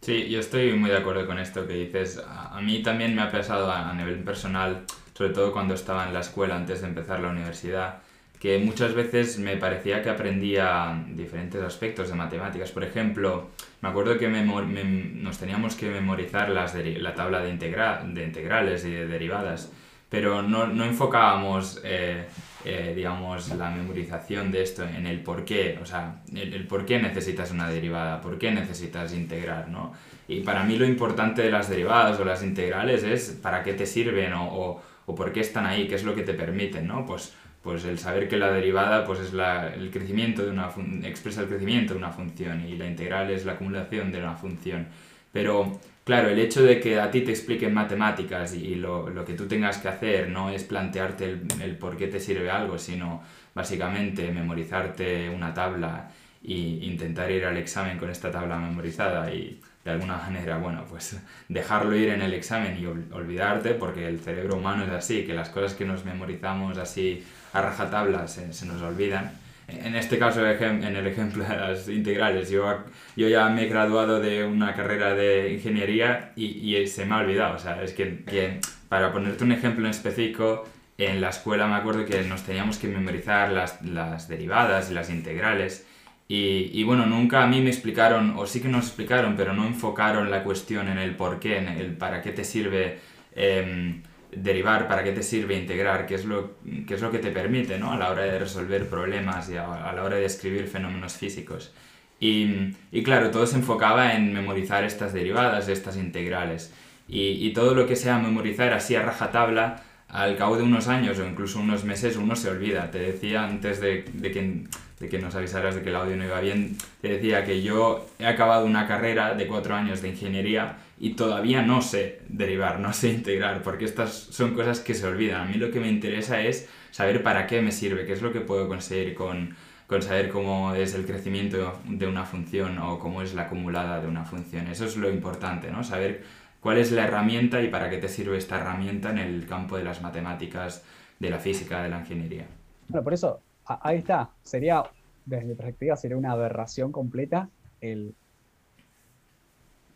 [0.00, 2.24] Sí, yo estoy muy de acuerdo con esto que dices.
[2.26, 6.20] A, mí también me ha pesado a nivel personal, sobre todo cuando estaba en la
[6.20, 8.00] escuela antes de empezar la universidad,
[8.38, 12.70] que muchas veces me parecía que aprendía diferentes aspectos de matemáticas.
[12.70, 13.48] Por ejemplo,
[13.80, 19.06] me acuerdo que nos teníamos que memorizar las la tabla de, de integrales y de
[19.06, 19.72] derivadas,
[20.10, 22.26] pero no, no enfocábamos, eh,
[22.64, 27.00] eh, digamos, la memorización de esto en el por qué, o sea, el, por qué
[27.00, 29.92] necesitas una derivada, por qué necesitas integrar, ¿no?
[30.28, 33.86] Y para mí lo importante de las derivadas o las integrales es para qué te
[33.86, 37.06] sirven o, o, o por qué están ahí, qué es lo que te permiten, ¿no?
[37.06, 37.34] Pues
[37.66, 40.70] pues el saber que la derivada pues es el crecimiento de una
[41.02, 44.86] expresa el crecimiento de una función y la integral es la acumulación de una función.
[45.32, 49.34] Pero claro, el hecho de que a ti te expliquen matemáticas y, lo, lo, que
[49.34, 53.24] tú tengas que hacer no es plantearte el, el, por qué te sirve algo, sino
[53.52, 56.08] básicamente memorizarte una tabla
[56.44, 61.18] e intentar ir al examen con esta tabla memorizada y de alguna manera, bueno, pues
[61.48, 65.48] dejarlo ir en el examen y olvidarte, porque el cerebro humano es así, que las
[65.48, 67.24] cosas que nos memorizamos así
[67.56, 69.32] a rajatabla se, se nos olvidan,
[69.68, 72.84] en este caso, en el ejemplo de las integrales, yo,
[73.16, 77.18] yo ya me he graduado de una carrera de ingeniería y, y se me ha
[77.18, 77.56] olvidado.
[77.56, 81.74] O sea, es que, que, para ponerte un ejemplo en específico, en la escuela me
[81.74, 85.84] acuerdo que nos teníamos que memorizar las, las derivadas y las integrales.
[86.28, 89.66] Y, y, bueno, nunca a mí me explicaron, o sí que nos explicaron, pero no
[89.66, 92.98] enfocaron la cuestión en el por qué, en el para qué te sirve.
[93.34, 94.00] Eh,
[94.32, 96.54] derivar, para qué te sirve integrar, qué es lo,
[96.86, 97.92] qué es lo que te permite ¿no?
[97.92, 101.72] a la hora de resolver problemas y a, la hora de describir fenómenos físicos.
[102.18, 106.72] Y, y, claro, todo se enfocaba en memorizar estas derivadas, estas integrales.
[107.08, 111.18] Y, y, todo lo que sea memorizar así a rajatabla, al cabo de unos años
[111.18, 112.90] o incluso unos meses uno se olvida.
[112.90, 114.64] Te decía antes de, de, que,
[115.00, 118.06] de que nos avisaras de que el audio no iba bien, te decía que yo
[118.18, 122.92] he acabado una carrera de cuatro años de ingeniería y todavía no sé derivar, no
[122.92, 125.42] sé integrar, porque estas son cosas que se olvidan.
[125.42, 128.32] A mí lo que me interesa es saber para qué me sirve, qué es lo
[128.32, 129.54] que puedo conseguir con,
[129.86, 134.08] con saber cómo es el crecimiento de una función o cómo es la acumulada de
[134.08, 134.68] una función.
[134.68, 135.84] Eso es lo importante, ¿no?
[135.84, 136.24] Saber
[136.60, 139.84] cuál es la herramienta y para qué te sirve esta herramienta en el campo de
[139.84, 140.82] las matemáticas,
[141.18, 142.46] de la física, de la ingeniería.
[142.88, 144.30] Bueno, por eso, ahí está.
[144.42, 144.82] Sería,
[145.26, 147.50] desde mi perspectiva, sería una aberración completa
[147.82, 148.14] el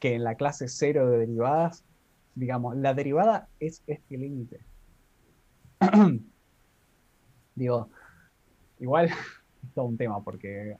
[0.01, 1.85] que en la clase cero de derivadas,
[2.35, 4.61] digamos, la derivada es este límite.
[7.55, 7.89] Digo,
[8.81, 9.07] igual
[9.63, 10.77] es todo un tema porque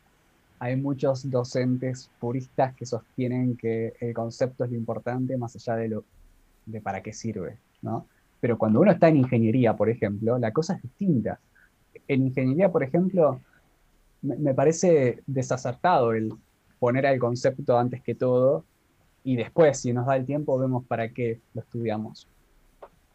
[0.59, 5.89] hay muchos docentes puristas que sostienen que el concepto es lo importante más allá de
[5.89, 6.05] lo
[6.67, 8.07] de para qué sirve, ¿no?
[8.41, 11.41] Pero cuando uno está en ingeniería, por ejemplo, la cosa es distinta.
[12.09, 13.41] En ingeniería, por ejemplo,
[14.23, 16.33] me, me parece desacertado el
[16.79, 18.65] poner al concepto antes que todo
[19.23, 22.27] y después, si nos da el tiempo, vemos para qué lo estudiamos.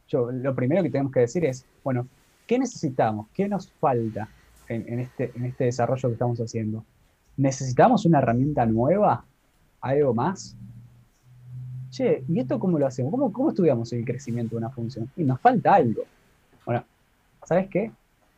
[0.07, 2.07] Yo, lo primero que tenemos que decir es, bueno,
[2.45, 3.27] ¿qué necesitamos?
[3.33, 4.29] ¿Qué nos falta
[4.67, 6.85] en, este, en este desarrollo que estamos haciendo?
[7.37, 9.25] ¿Necesitamos una herramienta nueva?
[9.81, 10.55] ¿Algo más?
[11.89, 13.11] Che, ¿y esto cómo lo hacemos?
[13.11, 15.09] ¿Cómo, cómo estudiamos el crecimiento de una función?
[15.17, 16.03] Y nos falta algo.
[16.65, 16.83] Bueno,
[17.43, 17.91] ¿sabes qué?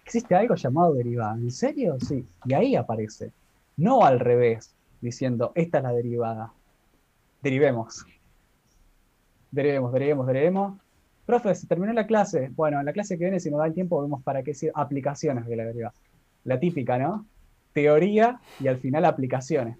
[0.06, 1.36] Existe algo llamado derivada.
[1.36, 1.98] ¿En serio?
[2.00, 2.26] Sí.
[2.46, 3.32] Y ahí aparece.
[3.76, 6.54] No al revés, diciendo, esta es la derivada
[7.42, 8.06] derivemos.
[9.52, 10.82] Derivemos, derivemos, derivemos.
[11.26, 12.50] Profe, se terminó la clase.
[12.56, 14.74] Bueno, en la clase que viene, si nos da el tiempo, vemos para qué sirve
[14.76, 15.94] aplicaciones de la deriva.
[16.46, 17.26] La típica, ¿no?
[17.74, 19.78] Teoría y al final aplicaciones.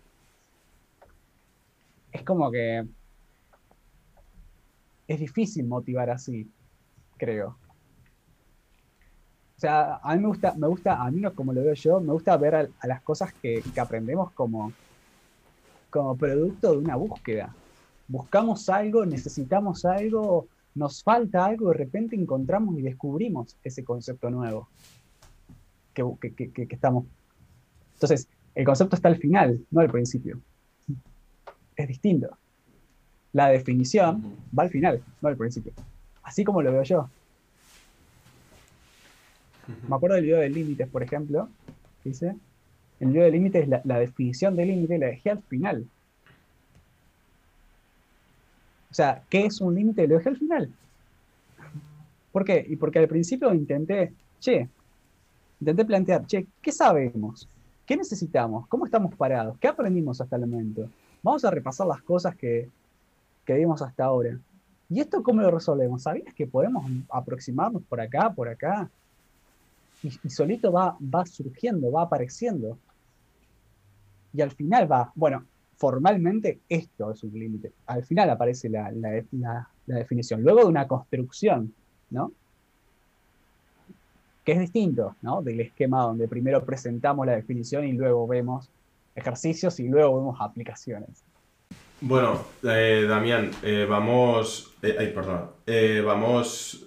[2.12, 2.86] Es como que
[5.08, 6.50] es difícil motivar así,
[7.18, 7.58] creo.
[9.56, 12.00] O sea, a mí me gusta, me gusta, a mí no como lo veo yo,
[12.00, 14.72] me gusta ver a, las cosas que aprendemos como,
[15.90, 17.54] como producto de una búsqueda.
[18.08, 24.70] Buscamos algo, necesitamos algo, nos falta algo, de repente encontramos y descubrimos ese concepto nuevo
[25.94, 27.06] que, que, que, estamos.
[27.94, 30.40] Entonces, el concepto está al final, no al principio.
[31.76, 32.38] Es distinto.
[33.34, 35.74] La definición va al final, no al principio.
[36.24, 37.10] Así como lo veo yo.
[39.88, 41.50] Me acuerdo del video de límites, por ejemplo,
[42.04, 42.36] dice,
[43.00, 45.88] el video de límites, la, la definición de límite la dejé al final.
[48.90, 50.08] O sea, ¿qué es un límite?
[50.08, 50.72] Lo dejé al final.
[52.32, 52.66] ¿Por qué?
[52.68, 54.68] Y porque al principio intenté, che,
[55.60, 57.48] intenté plantear, che, ¿qué sabemos?
[57.86, 58.68] ¿Qué necesitamos?
[58.68, 59.58] ¿Cómo estamos parados?
[59.60, 60.90] ¿Qué aprendimos hasta el momento?
[61.22, 62.70] Vamos a repasar las cosas que,
[63.46, 64.38] que vimos hasta ahora.
[64.90, 66.04] ¿Y esto cómo lo resolvemos?
[66.04, 68.90] ¿Sabías que podemos aproximarnos por acá, por acá?
[70.02, 72.78] Y, y solito va, va surgiendo, va apareciendo
[74.38, 75.44] y al final va, bueno,
[75.78, 77.72] formalmente esto es un límite.
[77.88, 78.92] Al final aparece la,
[79.88, 81.74] definición, luego de una construcción,
[82.12, 82.32] ¿no?
[84.46, 85.42] Que es distinto, ¿no?
[85.42, 88.70] Del esquema donde primero presentamos la definición y luego vemos
[89.16, 91.24] ejercicios y luego vemos aplicaciones.
[92.00, 95.50] Bueno, eh, Damián, eh, vamos, eh, ay, perdón,
[96.06, 96.84] vamos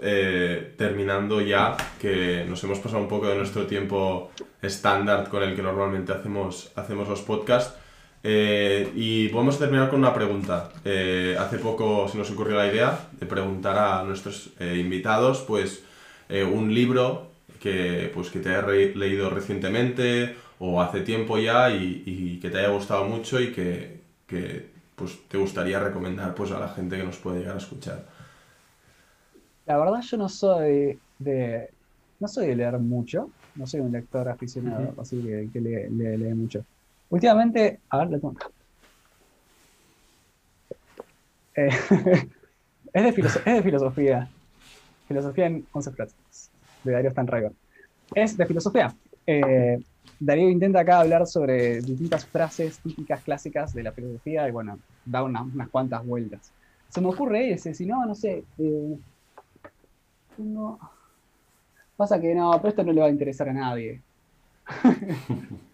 [0.77, 4.31] terminando ya, que nos hemos pasado un poco de nuestro tiempo
[4.63, 7.75] estándar con el que normalmente hacemos, hacemos los podcasts.
[8.23, 10.71] y vamos a terminar con una pregunta.
[11.39, 15.83] hace poco se nos ocurrió la idea de preguntar a nuestros invitados, pues,
[16.31, 17.31] un libro
[17.61, 18.63] que, pues, que te haya
[18.95, 24.01] leído recientemente o hace tiempo ya y, y que te haya gustado mucho y que,
[24.27, 28.05] que pues te gustaría recomendar pues, a la gente que nos puede llegar a escuchar?
[29.65, 31.71] La verdad yo no soy de,
[32.21, 36.63] no soy de leer mucho, no soy un lector aficionado, así que, que lee, mucho.
[37.09, 38.35] Últimamente, a ver, le tengo
[41.57, 41.69] eh,
[42.93, 44.29] es, de es de filosofía,
[45.09, 46.51] filosofía en 11 frases,
[46.85, 47.53] de Dario Stanriver.
[48.15, 48.95] Es de filosofía.
[49.27, 49.79] Eh,
[50.21, 55.23] Darío intenta acá hablar sobre distintas frases típicas clásicas de la filosofía y bueno, da
[55.23, 56.53] unas cuantas vueltas.
[56.91, 58.45] Se me ocurre ese, si no, no sé.
[58.59, 58.99] Eh,
[61.97, 64.01] pasa que no, pero esto no le va a interesar a nadie.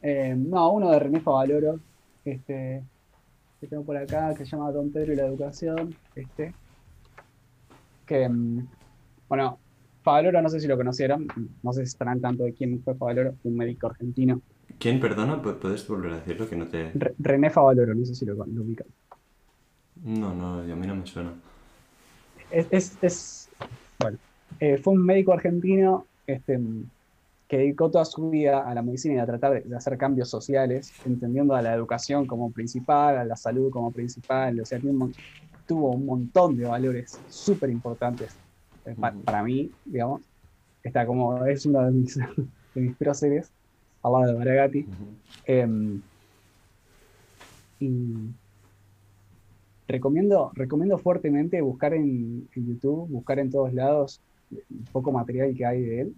[0.00, 1.78] Eh, no, uno de René Favaloro,
[2.24, 2.82] este,
[3.60, 5.94] que tengo por acá, que se llama Don Pedro y la Educación.
[6.14, 6.54] Este,
[8.06, 8.66] que, mm,
[9.28, 9.59] bueno,
[10.02, 11.26] Favaloro, no sé si lo conocieron,
[11.62, 14.40] no sé si estarán tanto de quién fue Favaloro, un médico argentino.
[14.78, 15.42] ¿Quién, perdona?
[15.42, 16.48] ¿Puedes volver a decirlo?
[16.48, 16.92] Que no te...
[17.18, 18.86] René Favaloro, no sé si lo, lo ubican.
[20.02, 21.34] No, no, a mí no me suena.
[22.50, 23.48] Es, es,
[23.98, 24.18] bueno,
[24.58, 26.58] eh, fue un médico argentino este,
[27.46, 30.92] que dedicó toda su vida a la medicina y a tratar de, hacer cambios sociales,
[31.04, 34.80] entendiendo a la educación como principal, a la salud como principal, o sea,
[35.66, 38.34] tuvo un montón de valores súper importantes
[39.24, 40.22] para, mí, digamos.
[40.82, 42.16] Está como, es uno de mis,
[42.74, 43.50] de mis próceres,
[44.02, 44.86] al lado de Maragati.
[45.46, 46.00] Em,
[47.80, 48.30] y
[49.88, 54.20] recomiendo, recomiendo fuertemente buscar en, YouTube, buscar en todos lados
[54.50, 56.14] un poco material que hay de él.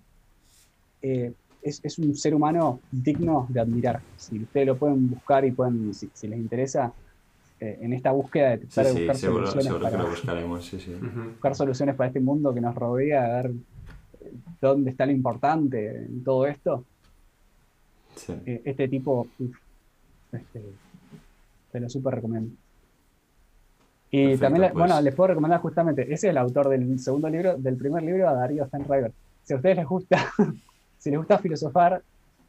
[1.03, 1.33] Eh,
[1.63, 4.01] es, un ser humano digno de admirar.
[4.17, 6.93] Si ustedes lo pueden buscar y pueden, si, les interesa,
[7.63, 10.73] eh, en esta búsqueda de buscar soluciones para, buscaremos,
[11.31, 15.99] buscar soluciones para este mundo que nos rodea, a ver eh, dónde está lo importante
[16.07, 16.85] en todo esto.
[18.45, 19.29] este tipo,
[20.33, 20.61] este,
[21.71, 22.53] te lo súper recomiendo.
[24.11, 25.05] Y también, bueno, pues.
[25.05, 28.35] les puedo recomendar justamente, ese es el autor del segundo libro, del primer libro, a
[28.35, 29.13] Darío Stanriver.
[29.45, 30.33] Si a ustedes les gusta,
[30.99, 32.03] si les gusta filosofar,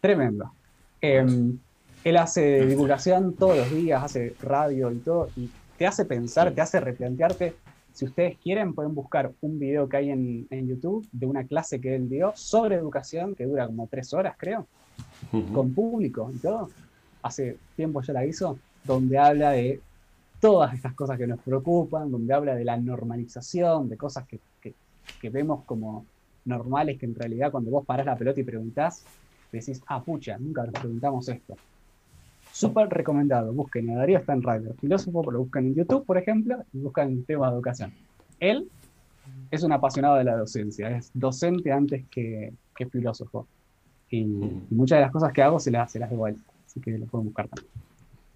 [0.00, 0.52] Tremendo.
[1.00, 1.58] Em,
[2.06, 6.60] él hace divulgación todos los días, hace radio y todo, y te hace pensar, te
[6.60, 7.56] hace replantearte.
[7.92, 11.96] Si ustedes quieren, pueden buscar un video que hay en, YouTube de una clase que
[11.96, 14.66] él dio sobre educación, que dura como tres horas, creo,
[15.52, 16.68] con público y todo.
[17.22, 19.80] Hace tiempo ya la hizo, donde habla de
[20.40, 24.38] todas estas cosas que nos preocupan, donde habla de la normalización, de cosas que,
[25.30, 26.04] vemos como
[26.44, 29.02] normales, que en realidad cuando vos parás la pelota y preguntás,
[29.50, 31.56] decís, ah, pucha, nunca nos preguntamos esto.
[32.56, 37.10] Súper recomendado, busquen a Darío Stanrider, filósofo, lo buscan en YouTube, por ejemplo, y buscan
[37.10, 37.92] el tema de educación.
[38.40, 38.66] Él
[39.50, 42.54] es un apasionado de la docencia, es docente antes que,
[42.90, 43.46] filósofo.
[44.08, 44.24] Y,
[44.70, 46.34] muchas de las cosas que hago se las, se las doy
[46.66, 47.70] así que lo pueden buscar también.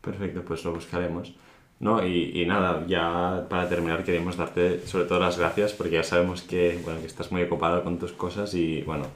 [0.03, 1.35] Perfecto, pues lo buscaremos.
[1.79, 6.43] No, y, nada, ya para terminar queremos darte sobre todo las gracias porque ya sabemos
[6.43, 9.07] que, bueno, que estás muy ocupado con tus cosas y bueno,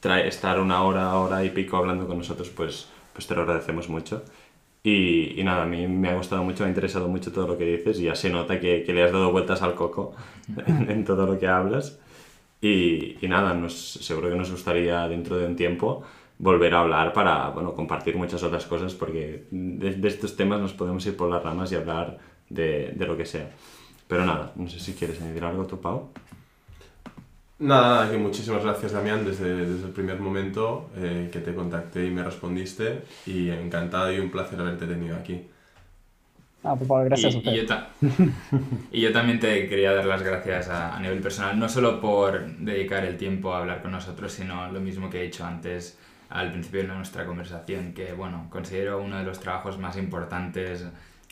[0.00, 3.88] trae, estar una hora, hora y pico hablando con nosotros pues, pues te lo agradecemos
[3.88, 4.22] mucho.
[4.82, 7.64] Y, nada, a mí me ha gustado mucho, me ha interesado mucho todo lo que
[7.64, 10.14] dices y ya se nota que, que le has dado vueltas al coco
[10.66, 11.98] en, todo lo que hablas.
[12.60, 16.04] Y, y nada, nos, seguro que nos gustaría dentro de un tiempo
[16.38, 21.04] volver a hablar para bueno, compartir muchas otras cosas porque de, estos temas nos podemos
[21.06, 22.18] ir por las ramas y hablar
[22.50, 23.50] de, de, lo que sea.
[24.06, 26.10] Pero nada, no sé si quieres añadir algo tú, Pau.
[27.58, 32.04] Nada, nada, que muchísimas gracias Damián desde, desde el primer momento eh, que te contacté
[32.04, 35.42] y me respondiste y encantado y un placer haberte tenido aquí.
[36.62, 37.52] Ah, por favor, gracias a usted.
[37.52, 37.74] Y yo,
[38.92, 42.44] y yo, también te quería dar las gracias a, a, nivel personal, no solo por
[42.58, 45.96] dedicar el tiempo a hablar con nosotros, sino lo mismo que he dicho antes,
[46.28, 50.84] al principio de nuestra conversación, que bueno, considero uno de los trabajos más importantes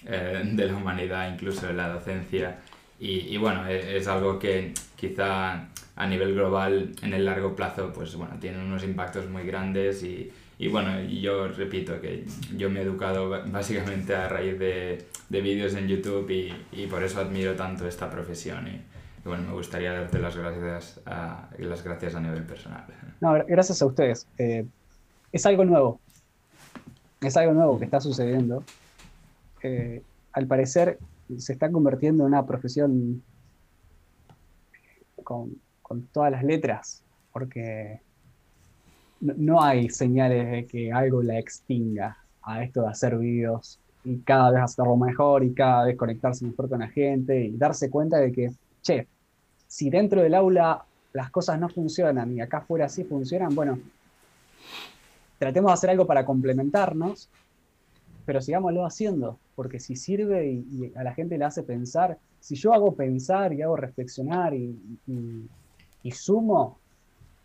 [0.07, 2.59] eh, de la humanidad, incluso de la docencia.
[3.01, 7.93] Y, y, bueno, e, es, algo que quizá a nivel global en el largo plazo,
[7.93, 12.27] pues bueno, tiene unos impactos muy grandes y, y bueno, yo repito que
[12.57, 17.03] yo me he educado básicamente a raíz de, de vídeos en YouTube y, y, por
[17.03, 18.67] eso admiro tanto esta profesión.
[18.69, 18.81] Y,
[19.25, 22.85] bueno, me gustaría darte las gracias a, las gracias a nivel personal.
[23.21, 24.27] No, gracias a ustedes.
[24.39, 24.67] Eh,
[25.33, 26.01] es algo nuevo.
[27.21, 28.63] Es algo nuevo que está sucediendo.
[29.63, 30.03] Eh,
[30.33, 30.99] al parecer
[31.39, 33.23] se está convirtiendo en una profesión
[35.23, 35.57] con,
[36.13, 38.01] todas las letras, porque
[39.21, 44.51] no, hay señales de que algo la extinga a esto de hacer videos y cada
[44.51, 48.33] vez hacerlo mejor y cada vez conectarse mejor con la gente y darse cuenta de
[48.33, 48.51] que,
[48.83, 49.09] che,
[49.67, 53.81] si dentro del aula las cosas no funcionan y acá afuera sí funcionan, bueno,
[55.39, 57.31] tratemos de hacer algo para complementarnos
[58.25, 62.73] pero sigámoslo haciendo, porque si sirve y, a la gente le hace pensar, si yo
[62.73, 64.79] hago pensar y hago reflexionar y-
[66.05, 66.79] y sumo,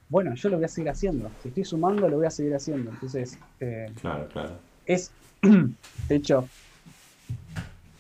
[0.09, 1.31] bueno, yo lo voy a seguir haciendo.
[1.41, 2.91] Si estoy sumando, lo voy a seguir haciendo.
[2.91, 4.51] Entonces, eh, Claro, claro.
[4.85, 5.11] es,
[5.41, 6.47] de hecho,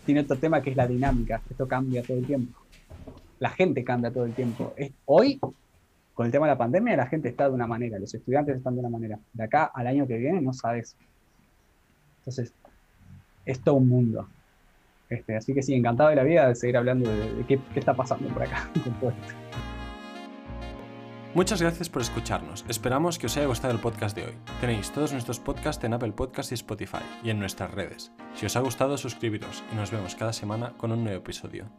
[0.05, 1.41] tiene otro tema que es la dinámica.
[1.49, 2.59] Esto cambia todo el tiempo.
[3.39, 4.73] La gente cambia todo el tiempo.
[4.75, 5.39] Es, hoy,
[6.13, 8.73] con el tema de la pandemia, la gente está de una manera, los estudiantes están
[8.73, 9.17] de una manera.
[9.31, 10.97] De acá al año que viene no sabes.
[12.19, 12.53] Entonces,
[13.45, 14.27] es todo un mundo.
[15.09, 17.79] Este, así que sí, encantado de la vida de seguir hablando de, de qué, qué
[17.79, 19.48] está pasando por acá con todo esto.
[21.35, 22.65] Muchas gracias por escucharnos.
[22.67, 24.33] Esperamos que os haya gustado el podcast de hoy.
[24.61, 28.11] Tenéis todos nuestros podcasts en Apple Podcasts y Spotify y en nuestras redes.
[28.33, 31.69] Si os ha gustado, suscribiros y nos vemos cada semana con un nuevo episodio.